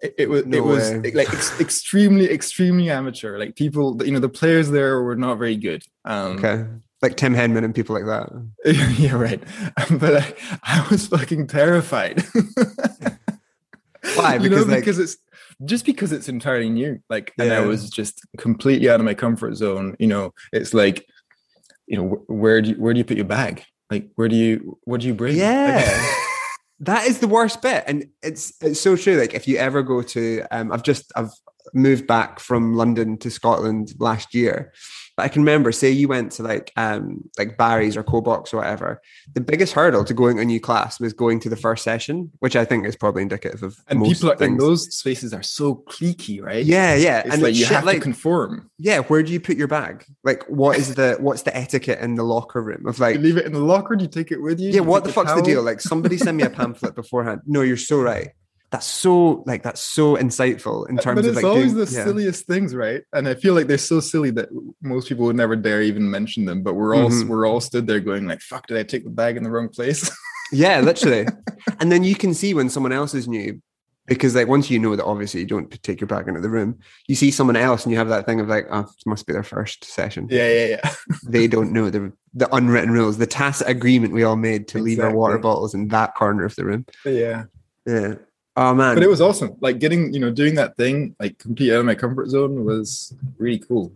it 0.00 0.28
was 0.28 0.46
no 0.46 0.56
it 0.56 0.64
was 0.64 0.90
way. 0.90 1.12
like 1.12 1.32
ex- 1.32 1.60
extremely 1.60 2.30
extremely 2.30 2.90
amateur. 2.90 3.38
Like 3.38 3.56
people 3.56 4.00
you 4.04 4.12
know 4.12 4.20
the 4.20 4.28
players 4.28 4.70
there 4.70 5.02
were 5.02 5.16
not 5.16 5.38
very 5.38 5.56
good. 5.56 5.82
Um 6.04 6.38
okay. 6.38 6.64
Like 7.02 7.16
tim 7.16 7.34
henman 7.34 7.64
and 7.64 7.74
people 7.74 7.94
like 7.94 8.06
that. 8.06 8.28
Yeah 8.98 9.14
right. 9.14 9.42
But 9.90 10.16
I, 10.22 10.34
I 10.62 10.86
was 10.90 11.06
fucking 11.08 11.46
terrified. 11.48 12.24
Why? 14.14 14.38
Because 14.38 14.44
you 14.44 14.50
know, 14.50 14.72
like, 14.72 14.80
because 14.80 14.98
it's 14.98 15.16
just 15.64 15.84
because 15.84 16.12
it's 16.12 16.28
entirely 16.28 16.70
new. 16.70 17.00
Like 17.10 17.32
and 17.38 17.52
i 17.52 17.60
was 17.60 17.90
just 17.90 18.24
completely 18.38 18.88
out 18.88 19.00
of 19.00 19.04
my 19.04 19.14
comfort 19.14 19.54
zone. 19.56 19.96
You 19.98 20.06
know 20.06 20.34
it's 20.52 20.72
like 20.72 21.06
you 21.86 21.96
know 21.96 22.22
where 22.26 22.62
do 22.62 22.70
you 22.70 22.76
where 22.76 22.92
do 22.94 22.98
you 22.98 23.04
put 23.04 23.16
your 23.16 23.26
bag 23.26 23.64
like 23.90 24.10
where 24.16 24.28
do 24.28 24.36
you 24.36 24.78
what 24.84 25.00
do 25.00 25.06
you 25.06 25.14
bring? 25.14 25.36
Yeah. 25.36 26.14
That 26.80 27.08
is 27.08 27.18
the 27.18 27.26
worst 27.26 27.60
bit, 27.60 27.82
and 27.88 28.06
it's 28.22 28.52
it's 28.62 28.80
so 28.80 28.94
true. 28.94 29.18
Like 29.18 29.34
if 29.34 29.48
you 29.48 29.56
ever 29.56 29.82
go 29.82 30.00
to, 30.00 30.44
um, 30.52 30.70
I've 30.70 30.84
just 30.84 31.10
I've 31.16 31.32
moved 31.74 32.06
back 32.06 32.38
from 32.38 32.74
London 32.76 33.18
to 33.18 33.32
Scotland 33.32 33.94
last 33.98 34.32
year, 34.32 34.72
but 35.18 35.24
I 35.24 35.28
can 35.28 35.42
remember, 35.42 35.72
say 35.72 35.90
you 35.90 36.06
went 36.06 36.30
to 36.32 36.44
like 36.44 36.72
um 36.76 37.28
like 37.36 37.58
Barry's 37.58 37.96
or 37.96 38.04
Kobox 38.04 38.54
or 38.54 38.58
whatever. 38.58 39.02
The 39.34 39.40
biggest 39.40 39.72
hurdle 39.72 40.04
to 40.04 40.14
going 40.14 40.38
a 40.38 40.44
new 40.44 40.60
class 40.60 41.00
was 41.00 41.12
going 41.12 41.40
to 41.40 41.48
the 41.48 41.56
first 41.56 41.82
session, 41.82 42.30
which 42.38 42.54
I 42.54 42.64
think 42.64 42.86
is 42.86 42.94
probably 42.94 43.22
indicative 43.22 43.64
of 43.64 43.82
and 43.88 44.00
people 44.04 44.30
are, 44.30 44.40
in 44.44 44.58
those 44.58 44.96
spaces 44.96 45.34
are 45.34 45.42
so 45.42 45.82
cliquey, 45.88 46.40
right? 46.40 46.64
Yeah, 46.64 46.94
yeah. 46.94 47.22
It's 47.24 47.34
and 47.34 47.42
like 47.42 47.56
you 47.56 47.64
shit, 47.64 47.74
have 47.74 47.84
like, 47.84 47.96
to 47.96 48.00
conform. 48.00 48.70
Yeah, 48.78 49.00
where 49.00 49.24
do 49.24 49.32
you 49.32 49.40
put 49.40 49.56
your 49.56 49.66
bag? 49.66 50.04
Like, 50.22 50.44
what 50.44 50.78
is 50.78 50.94
the 50.94 51.16
what's 51.20 51.42
the 51.42 51.56
etiquette 51.56 51.98
in 51.98 52.14
the 52.14 52.22
locker 52.22 52.62
room 52.62 52.86
of 52.86 53.00
like? 53.00 53.16
You 53.16 53.20
leave 53.20 53.38
it 53.38 53.44
in 53.44 53.52
the 53.52 53.58
locker. 53.58 53.96
Do 53.96 54.04
you 54.04 54.10
take 54.10 54.30
it 54.30 54.40
with 54.40 54.60
you? 54.60 54.70
Yeah, 54.70 54.82
what 54.82 55.02
the 55.02 55.12
fuck's 55.12 55.32
towel? 55.32 55.42
the 55.42 55.42
deal? 55.42 55.64
Like, 55.64 55.80
somebody 55.80 56.16
send 56.16 56.36
me 56.36 56.44
a 56.44 56.50
pamphlet 56.50 56.94
beforehand. 57.02 57.40
No, 57.44 57.62
you're 57.62 57.76
so 57.76 58.00
right 58.00 58.28
that's 58.70 58.86
so 58.86 59.42
like 59.46 59.62
that's 59.62 59.80
so 59.80 60.16
insightful 60.16 60.88
in 60.88 60.98
terms 60.98 61.16
but 61.16 61.24
it's 61.24 61.36
of 61.38 61.42
like 61.42 61.44
always 61.44 61.72
doing, 61.72 61.84
the 61.84 61.92
yeah. 61.92 62.04
silliest 62.04 62.46
things 62.46 62.74
right? 62.74 63.02
And 63.12 63.26
i 63.28 63.34
feel 63.34 63.54
like 63.54 63.66
they're 63.66 63.78
so 63.78 64.00
silly 64.00 64.30
that 64.32 64.48
most 64.82 65.08
people 65.08 65.24
would 65.26 65.36
never 65.36 65.56
dare 65.56 65.82
even 65.82 66.10
mention 66.10 66.44
them 66.44 66.62
but 66.62 66.74
we're 66.74 66.94
all 66.94 67.08
mm-hmm. 67.08 67.28
we're 67.28 67.46
all 67.46 67.60
stood 67.60 67.86
there 67.86 68.00
going 68.00 68.26
like 68.26 68.40
fuck 68.40 68.66
did 68.66 68.76
i 68.76 68.82
take 68.82 69.04
the 69.04 69.10
bag 69.10 69.36
in 69.36 69.42
the 69.42 69.50
wrong 69.50 69.68
place? 69.68 70.10
Yeah 70.50 70.80
literally. 70.80 71.26
And 71.78 71.92
then 71.92 72.04
you 72.04 72.14
can 72.14 72.32
see 72.32 72.54
when 72.54 72.70
someone 72.70 72.90
else 72.90 73.12
is 73.12 73.28
new 73.28 73.60
because 74.06 74.34
like 74.34 74.48
once 74.48 74.70
you 74.70 74.78
know 74.78 74.96
that 74.96 75.04
obviously 75.04 75.40
you 75.40 75.46
don't 75.46 75.70
take 75.82 76.00
your 76.00 76.08
bag 76.08 76.26
into 76.26 76.40
the 76.40 76.48
room 76.48 76.78
you 77.06 77.14
see 77.14 77.30
someone 77.30 77.54
else 77.54 77.84
and 77.84 77.92
you 77.92 77.98
have 77.98 78.08
that 78.08 78.24
thing 78.24 78.40
of 78.40 78.48
like 78.48 78.66
oh 78.70 78.80
it 78.80 79.06
must 79.06 79.26
be 79.26 79.34
their 79.34 79.42
first 79.42 79.84
session. 79.84 80.26
Yeah 80.30 80.48
yeah 80.48 80.66
yeah. 80.82 80.94
They 81.28 81.48
don't 81.48 81.70
know 81.70 81.90
the 81.90 82.12
the 82.32 82.54
unwritten 82.54 82.92
rules 82.92 83.18
the 83.18 83.26
tacit 83.26 83.68
agreement 83.68 84.14
we 84.14 84.24
all 84.24 84.36
made 84.36 84.68
to 84.68 84.78
exactly. 84.78 84.82
leave 84.82 85.00
our 85.00 85.14
water 85.14 85.36
bottles 85.36 85.74
in 85.74 85.88
that 85.88 86.14
corner 86.14 86.46
of 86.46 86.56
the 86.56 86.64
room. 86.64 86.86
Yeah. 87.04 87.44
Yeah 87.86 88.14
Oh 88.60 88.74
man! 88.74 88.96
But 88.96 89.04
it 89.04 89.08
was 89.08 89.20
awesome. 89.20 89.56
Like 89.60 89.78
getting, 89.78 90.12
you 90.12 90.18
know, 90.18 90.32
doing 90.32 90.56
that 90.56 90.76
thing, 90.76 91.14
like 91.20 91.38
completely 91.38 91.76
out 91.76 91.78
of 91.78 91.86
my 91.86 91.94
comfort 91.94 92.28
zone, 92.28 92.64
was 92.64 93.14
really 93.36 93.60
cool. 93.60 93.92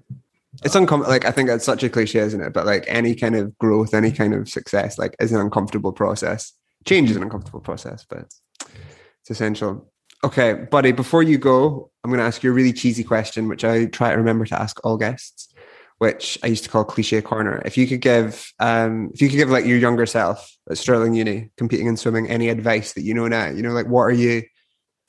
It's 0.63 0.77
uncomfortable. 0.77 1.11
Like 1.11 1.25
I 1.25 1.33
think 1.33 1.49
that's 1.49 1.65
such 1.65 1.83
a 1.83 1.89
cliche, 1.89 2.21
isn't 2.21 2.41
it? 2.41 2.53
But 2.53 2.65
like 2.65 2.85
any 2.87 3.17
kind 3.17 3.35
of 3.35 3.59
growth, 3.59 3.93
any 3.93 4.13
kind 4.13 4.35
of 4.35 4.49
success, 4.49 4.99
like 4.99 5.17
is 5.19 5.33
an 5.33 5.41
uncomfortable 5.41 5.93
process. 5.93 6.53
Change 6.85 7.11
is 7.11 7.17
an 7.17 7.25
uncomfortable 7.25 7.59
process, 7.59 8.07
but 8.09 8.21
it's 8.21 9.31
essential. 9.31 9.91
Okay, 10.23 10.53
buddy. 10.55 10.93
Before 10.93 11.25
you 11.25 11.39
go, 11.39 11.91
I'm 12.05 12.11
going 12.11 12.21
to 12.21 12.25
ask 12.25 12.45
you 12.45 12.51
a 12.51 12.55
really 12.55 12.73
cheesy 12.73 13.03
question, 13.03 13.49
which 13.49 13.65
I 13.65 13.87
try 13.87 14.13
to 14.13 14.17
remember 14.17 14.45
to 14.47 14.61
ask 14.61 14.79
all 14.85 14.97
guests, 14.97 15.53
which 15.99 16.39
I 16.45 16.47
used 16.47 16.63
to 16.63 16.71
call 16.71 16.85
cliche 16.85 17.21
corner. 17.21 17.61
If 17.65 17.77
you 17.77 17.89
could 17.89 18.01
give, 18.01 18.53
um, 18.61 19.11
if 19.13 19.21
you 19.21 19.29
could 19.29 19.39
give 19.39 19.51
like 19.51 19.65
your 19.65 19.79
younger 19.79 20.07
self 20.07 20.57
at 20.71 20.79
Stirling 20.79 21.15
Uni, 21.15 21.51
competing 21.57 21.89
in 21.89 21.97
swimming, 21.97 22.29
any 22.29 22.49
advice 22.49 22.93
that 22.93 23.03
you 23.03 23.15
know 23.15 23.27
now, 23.27 23.49
you 23.49 23.63
know, 23.63 23.73
like 23.73 23.89
what 23.89 24.03
are 24.03 24.13
you? 24.13 24.43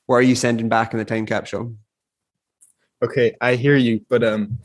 What 0.05 0.17
are 0.17 0.21
you 0.21 0.35
sending 0.35 0.69
back 0.69 0.93
in 0.93 0.99
the 0.99 1.05
time 1.05 1.25
capsule? 1.25 1.75
Okay, 3.03 3.35
I 3.41 3.55
hear 3.55 3.75
you, 3.75 4.05
but 4.09 4.23
um, 4.23 4.59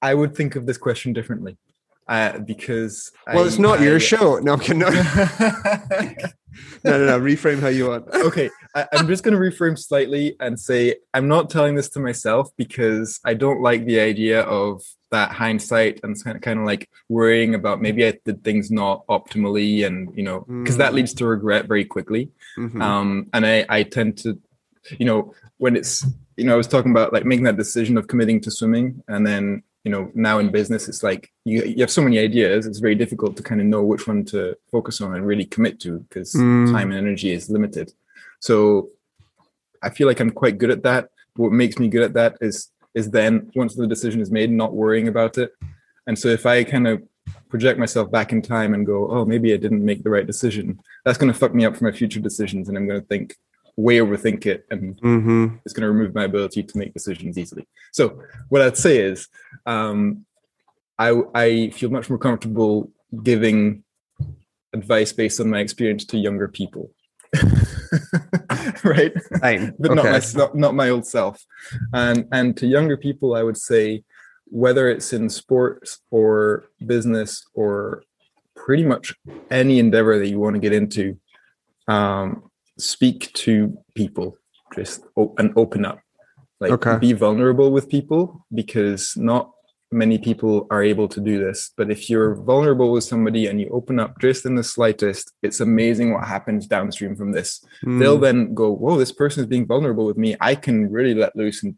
I 0.00 0.14
would 0.14 0.34
think 0.34 0.56
of 0.56 0.66
this 0.66 0.78
question 0.78 1.12
differently. 1.12 1.58
Uh, 2.08 2.38
because 2.38 3.12
well, 3.26 3.44
I, 3.44 3.46
it's 3.46 3.58
not 3.58 3.80
I, 3.80 3.84
your 3.84 4.00
show. 4.00 4.38
No, 4.42 4.54
I'm 4.54 4.78
no. 4.78 4.88
no, 6.84 6.98
no, 6.98 7.06
no. 7.06 7.20
Reframe 7.20 7.60
how 7.60 7.68
you 7.68 7.90
want. 7.90 8.08
okay, 8.14 8.48
I, 8.74 8.86
am 8.92 9.06
just 9.06 9.22
going 9.22 9.34
to 9.34 9.40
reframe 9.40 9.78
slightly 9.78 10.34
and 10.40 10.58
say 10.58 10.94
I'm 11.12 11.28
not 11.28 11.50
telling 11.50 11.74
this 11.74 11.90
to 11.90 12.00
myself 12.00 12.48
because 12.56 13.20
I 13.26 13.34
don't 13.34 13.60
like 13.60 13.84
the 13.84 14.00
idea 14.00 14.40
of 14.40 14.82
that 15.10 15.32
hindsight 15.32 16.00
and 16.02 16.22
kind 16.24 16.36
of 16.36 16.42
kind 16.42 16.58
of 16.58 16.64
like 16.64 16.88
worrying 17.10 17.54
about 17.54 17.82
maybe 17.82 18.06
I 18.06 18.18
did 18.24 18.42
things 18.42 18.70
not 18.70 19.06
optimally, 19.08 19.84
and 19.86 20.10
you 20.16 20.22
know, 20.22 20.46
because 20.48 20.76
mm. 20.76 20.78
that 20.78 20.94
leads 20.94 21.12
to 21.14 21.26
regret 21.26 21.66
very 21.66 21.84
quickly. 21.84 22.30
Mm-hmm. 22.56 22.80
Um, 22.80 23.26
and 23.34 23.44
I 23.44 23.66
I 23.68 23.82
tend 23.82 24.16
to 24.18 24.38
you 24.98 25.06
know, 25.06 25.34
when 25.58 25.76
it's, 25.76 26.06
you 26.36 26.44
know, 26.44 26.54
I 26.54 26.56
was 26.56 26.66
talking 26.66 26.90
about 26.90 27.12
like 27.12 27.24
making 27.24 27.44
that 27.44 27.56
decision 27.56 27.96
of 27.96 28.06
committing 28.06 28.40
to 28.42 28.50
swimming 28.50 29.02
and 29.08 29.26
then, 29.26 29.62
you 29.84 29.90
know, 29.90 30.10
now 30.14 30.38
in 30.38 30.50
business, 30.50 30.88
it's 30.88 31.02
like 31.02 31.32
you, 31.44 31.64
you 31.64 31.80
have 31.80 31.90
so 31.90 32.02
many 32.02 32.18
ideas. 32.18 32.66
It's 32.66 32.78
very 32.78 32.94
difficult 32.94 33.36
to 33.36 33.42
kind 33.42 33.60
of 33.60 33.66
know 33.66 33.82
which 33.82 34.06
one 34.06 34.24
to 34.26 34.56
focus 34.70 35.00
on 35.00 35.14
and 35.14 35.26
really 35.26 35.44
commit 35.44 35.80
to 35.80 36.00
because 36.00 36.34
mm. 36.34 36.70
time 36.72 36.90
and 36.90 36.98
energy 36.98 37.32
is 37.32 37.48
limited. 37.50 37.92
So 38.40 38.90
I 39.82 39.90
feel 39.90 40.06
like 40.06 40.20
I'm 40.20 40.30
quite 40.30 40.58
good 40.58 40.70
at 40.70 40.82
that. 40.82 41.10
What 41.36 41.52
makes 41.52 41.78
me 41.78 41.88
good 41.88 42.02
at 42.02 42.14
that 42.14 42.36
is 42.40 42.70
is 42.94 43.10
then 43.10 43.50
once 43.54 43.74
the 43.74 43.86
decision 43.86 44.20
is 44.20 44.30
made, 44.30 44.50
not 44.50 44.74
worrying 44.74 45.08
about 45.08 45.38
it. 45.38 45.52
And 46.06 46.18
so 46.18 46.28
if 46.28 46.46
I 46.46 46.64
kind 46.64 46.88
of 46.88 47.02
project 47.48 47.78
myself 47.78 48.10
back 48.10 48.32
in 48.32 48.42
time 48.42 48.74
and 48.74 48.86
go, 48.86 49.10
oh, 49.10 49.24
maybe 49.24 49.52
I 49.52 49.56
didn't 49.56 49.84
make 49.84 50.02
the 50.02 50.10
right 50.10 50.26
decision, 50.26 50.80
that's 51.04 51.18
going 51.18 51.32
to 51.32 51.38
fuck 51.38 51.54
me 51.54 51.64
up 51.64 51.76
for 51.76 51.84
my 51.84 51.92
future 51.92 52.20
decisions. 52.20 52.68
And 52.68 52.76
I'm 52.76 52.88
going 52.88 53.00
to 53.00 53.06
think, 53.06 53.36
way 53.78 53.98
overthink 53.98 54.44
it 54.44 54.66
and 54.70 55.00
mm-hmm. 55.00 55.56
it's 55.64 55.72
going 55.72 55.82
to 55.82 55.90
remove 55.90 56.14
my 56.14 56.24
ability 56.24 56.62
to 56.62 56.78
make 56.78 56.92
decisions 56.92 57.38
easily. 57.38 57.66
So 57.92 58.20
what 58.48 58.60
I'd 58.60 58.76
say 58.76 58.98
is 58.98 59.28
um, 59.66 60.26
I, 60.98 61.22
I 61.34 61.70
feel 61.70 61.90
much 61.90 62.10
more 62.10 62.18
comfortable 62.18 62.90
giving 63.22 63.84
advice 64.72 65.12
based 65.12 65.40
on 65.40 65.48
my 65.48 65.60
experience 65.60 66.04
to 66.06 66.18
younger 66.18 66.48
people. 66.48 66.90
right 68.84 69.12
but 69.78 69.90
okay. 69.90 69.94
not 69.94 70.04
my 70.04 70.20
not, 70.34 70.54
not 70.54 70.74
my 70.74 70.88
old 70.88 71.06
self 71.06 71.44
and 71.92 72.26
and 72.32 72.56
to 72.56 72.66
younger 72.66 72.96
people 72.96 73.34
i 73.34 73.42
would 73.42 73.56
say 73.56 74.02
whether 74.50 74.88
it's 74.88 75.12
in 75.12 75.28
sports 75.28 76.00
or 76.10 76.64
business 76.86 77.44
or 77.54 78.02
pretty 78.54 78.84
much 78.84 79.14
any 79.50 79.78
endeavor 79.78 80.18
that 80.18 80.28
you 80.28 80.38
want 80.38 80.54
to 80.54 80.60
get 80.60 80.72
into, 80.72 81.18
um, 81.86 82.47
speak 82.78 83.32
to 83.34 83.76
people 83.94 84.36
just 84.74 85.02
op- 85.16 85.38
and 85.38 85.52
open 85.56 85.84
up. 85.84 86.00
Like 86.60 86.72
Okay. 86.72 86.98
be 86.98 87.12
vulnerable 87.12 87.70
with 87.70 87.88
people 87.88 88.44
because 88.52 89.16
not 89.16 89.50
many 89.90 90.18
people 90.18 90.66
are 90.70 90.82
able 90.82 91.08
to 91.08 91.20
do 91.20 91.38
this. 91.42 91.70
But 91.76 91.90
if 91.90 92.10
you're 92.10 92.34
vulnerable 92.34 92.92
with 92.92 93.04
somebody 93.04 93.46
and 93.46 93.58
you 93.60 93.68
open 93.70 93.98
up 93.98 94.18
just 94.20 94.44
in 94.44 94.54
the 94.54 94.62
slightest, 94.64 95.32
it's 95.42 95.60
amazing 95.60 96.12
what 96.12 96.24
happens 96.26 96.66
downstream 96.66 97.16
from 97.16 97.32
this. 97.32 97.64
Mm. 97.84 97.98
They'll 97.98 98.18
then 98.18 98.54
go, 98.54 98.70
Whoa, 98.72 98.98
this 98.98 99.12
person 99.12 99.40
is 99.42 99.46
being 99.48 99.66
vulnerable 99.66 100.04
with 100.04 100.18
me. 100.18 100.36
I 100.40 100.54
can 100.56 100.90
really 100.92 101.14
let 101.14 101.34
loose 101.36 101.62
and 101.62 101.74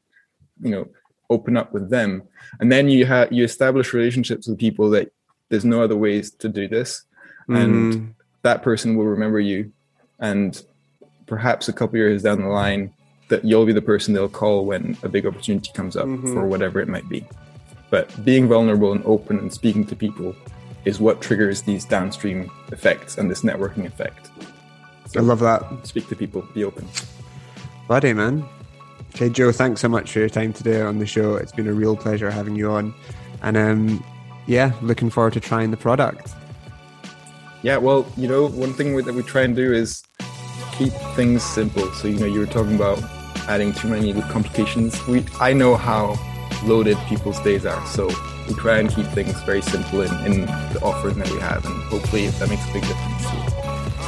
you 0.62 0.70
know 0.70 0.86
open 1.28 1.56
up 1.56 1.72
with 1.72 1.90
them. 1.90 2.22
And 2.58 2.72
then 2.72 2.88
you 2.88 3.06
have 3.06 3.30
you 3.32 3.44
establish 3.44 3.92
relationships 3.94 4.48
with 4.48 4.58
people 4.58 4.90
that 4.90 5.12
there's 5.48 5.64
no 5.64 5.82
other 5.82 5.96
ways 5.96 6.30
to 6.32 6.48
do 6.48 6.66
this. 6.68 7.04
And 7.48 7.92
Mm. 7.94 8.14
that 8.42 8.62
person 8.62 8.96
will 8.96 9.06
remember 9.06 9.38
you. 9.40 9.72
And 10.18 10.60
perhaps 11.30 11.68
a 11.68 11.72
couple 11.72 11.96
years 11.96 12.22
down 12.24 12.42
the 12.42 12.48
line, 12.48 12.92
that 13.28 13.44
you'll 13.44 13.64
be 13.64 13.72
the 13.72 13.80
person 13.80 14.12
they'll 14.12 14.28
call 14.28 14.66
when 14.66 14.98
a 15.04 15.08
big 15.08 15.24
opportunity 15.24 15.70
comes 15.72 15.96
up 15.96 16.06
Mhm. 16.06 16.34
for 16.34 16.44
whatever 16.46 16.80
it 16.80 16.88
might 16.88 17.08
be. 17.08 17.24
But 17.88 18.06
being 18.24 18.48
vulnerable 18.48 18.92
and 18.92 19.02
open 19.06 19.38
and 19.38 19.52
speaking 19.52 19.86
to 19.86 19.96
people 19.96 20.34
is 20.84 20.98
what 21.00 21.20
triggers 21.22 21.62
these 21.62 21.84
downstream 21.84 22.50
effects 22.72 23.16
and 23.16 23.30
this 23.30 23.42
networking 23.42 23.86
effect. 23.86 24.30
I 25.16 25.20
love 25.20 25.38
that. 25.40 25.62
Speak 25.84 26.08
to 26.08 26.16
people, 26.16 26.42
be 26.54 26.64
open. 26.64 26.86
Buddy, 27.88 28.12
man. 28.12 28.44
Okay, 29.14 29.28
Joe, 29.28 29.52
thanks 29.52 29.80
so 29.80 29.88
much 29.88 30.12
for 30.12 30.18
your 30.20 30.28
time 30.28 30.52
today 30.52 30.80
on 30.80 30.98
the 30.98 31.06
show. 31.06 31.34
It's 31.36 31.52
been 31.52 31.66
a 31.68 31.72
real 31.72 31.96
pleasure 31.96 32.30
having 32.30 32.56
you 32.56 32.70
on. 32.70 32.92
And 33.42 33.56
um, 33.56 34.04
yeah, 34.46 34.72
looking 34.82 35.10
forward 35.10 35.32
to 35.34 35.40
trying 35.40 35.70
the 35.70 35.76
product. 35.76 36.32
Yeah, 37.62 37.76
well, 37.76 38.06
you 38.16 38.26
know, 38.26 38.46
one 38.46 38.72
thing 38.72 38.94
we- 38.94 39.02
that 39.02 39.14
we 39.14 39.22
try 39.22 39.42
and 39.42 39.54
do 39.54 39.72
is 39.72 40.02
keep 40.80 40.92
things 41.14 41.42
simple. 41.42 41.92
So, 41.92 42.08
you 42.08 42.18
know, 42.18 42.24
you 42.24 42.40
were 42.40 42.46
talking 42.46 42.74
about 42.74 43.02
adding 43.48 43.74
too 43.74 43.88
many 43.88 44.14
complications. 44.22 45.06
We, 45.06 45.26
I 45.38 45.52
know 45.52 45.76
how 45.76 46.16
loaded 46.64 46.96
people's 47.06 47.38
days 47.40 47.66
are, 47.66 47.86
so 47.86 48.06
we 48.48 48.54
try 48.54 48.78
and 48.78 48.88
keep 48.88 49.04
things 49.08 49.38
very 49.42 49.60
simple 49.60 50.00
in, 50.00 50.10
in 50.24 50.46
the 50.46 50.80
offering 50.82 51.18
that 51.18 51.30
we 51.30 51.38
have, 51.40 51.66
and 51.66 51.82
hopefully 51.84 52.28
that 52.28 52.48
makes 52.48 52.66
a 52.66 52.72
big 52.72 52.82
difference. 52.82 53.26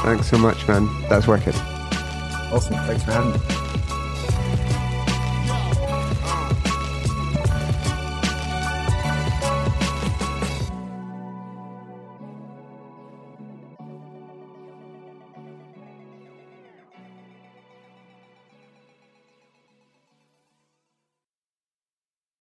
Thanks 0.01 0.29
so 0.31 0.39
much, 0.39 0.67
man. 0.67 0.89
That's 1.09 1.27
working. 1.27 1.53
Awesome, 2.51 2.73
thanks 2.87 3.03
for 3.03 3.11
having 3.11 3.33
me. 3.33 3.72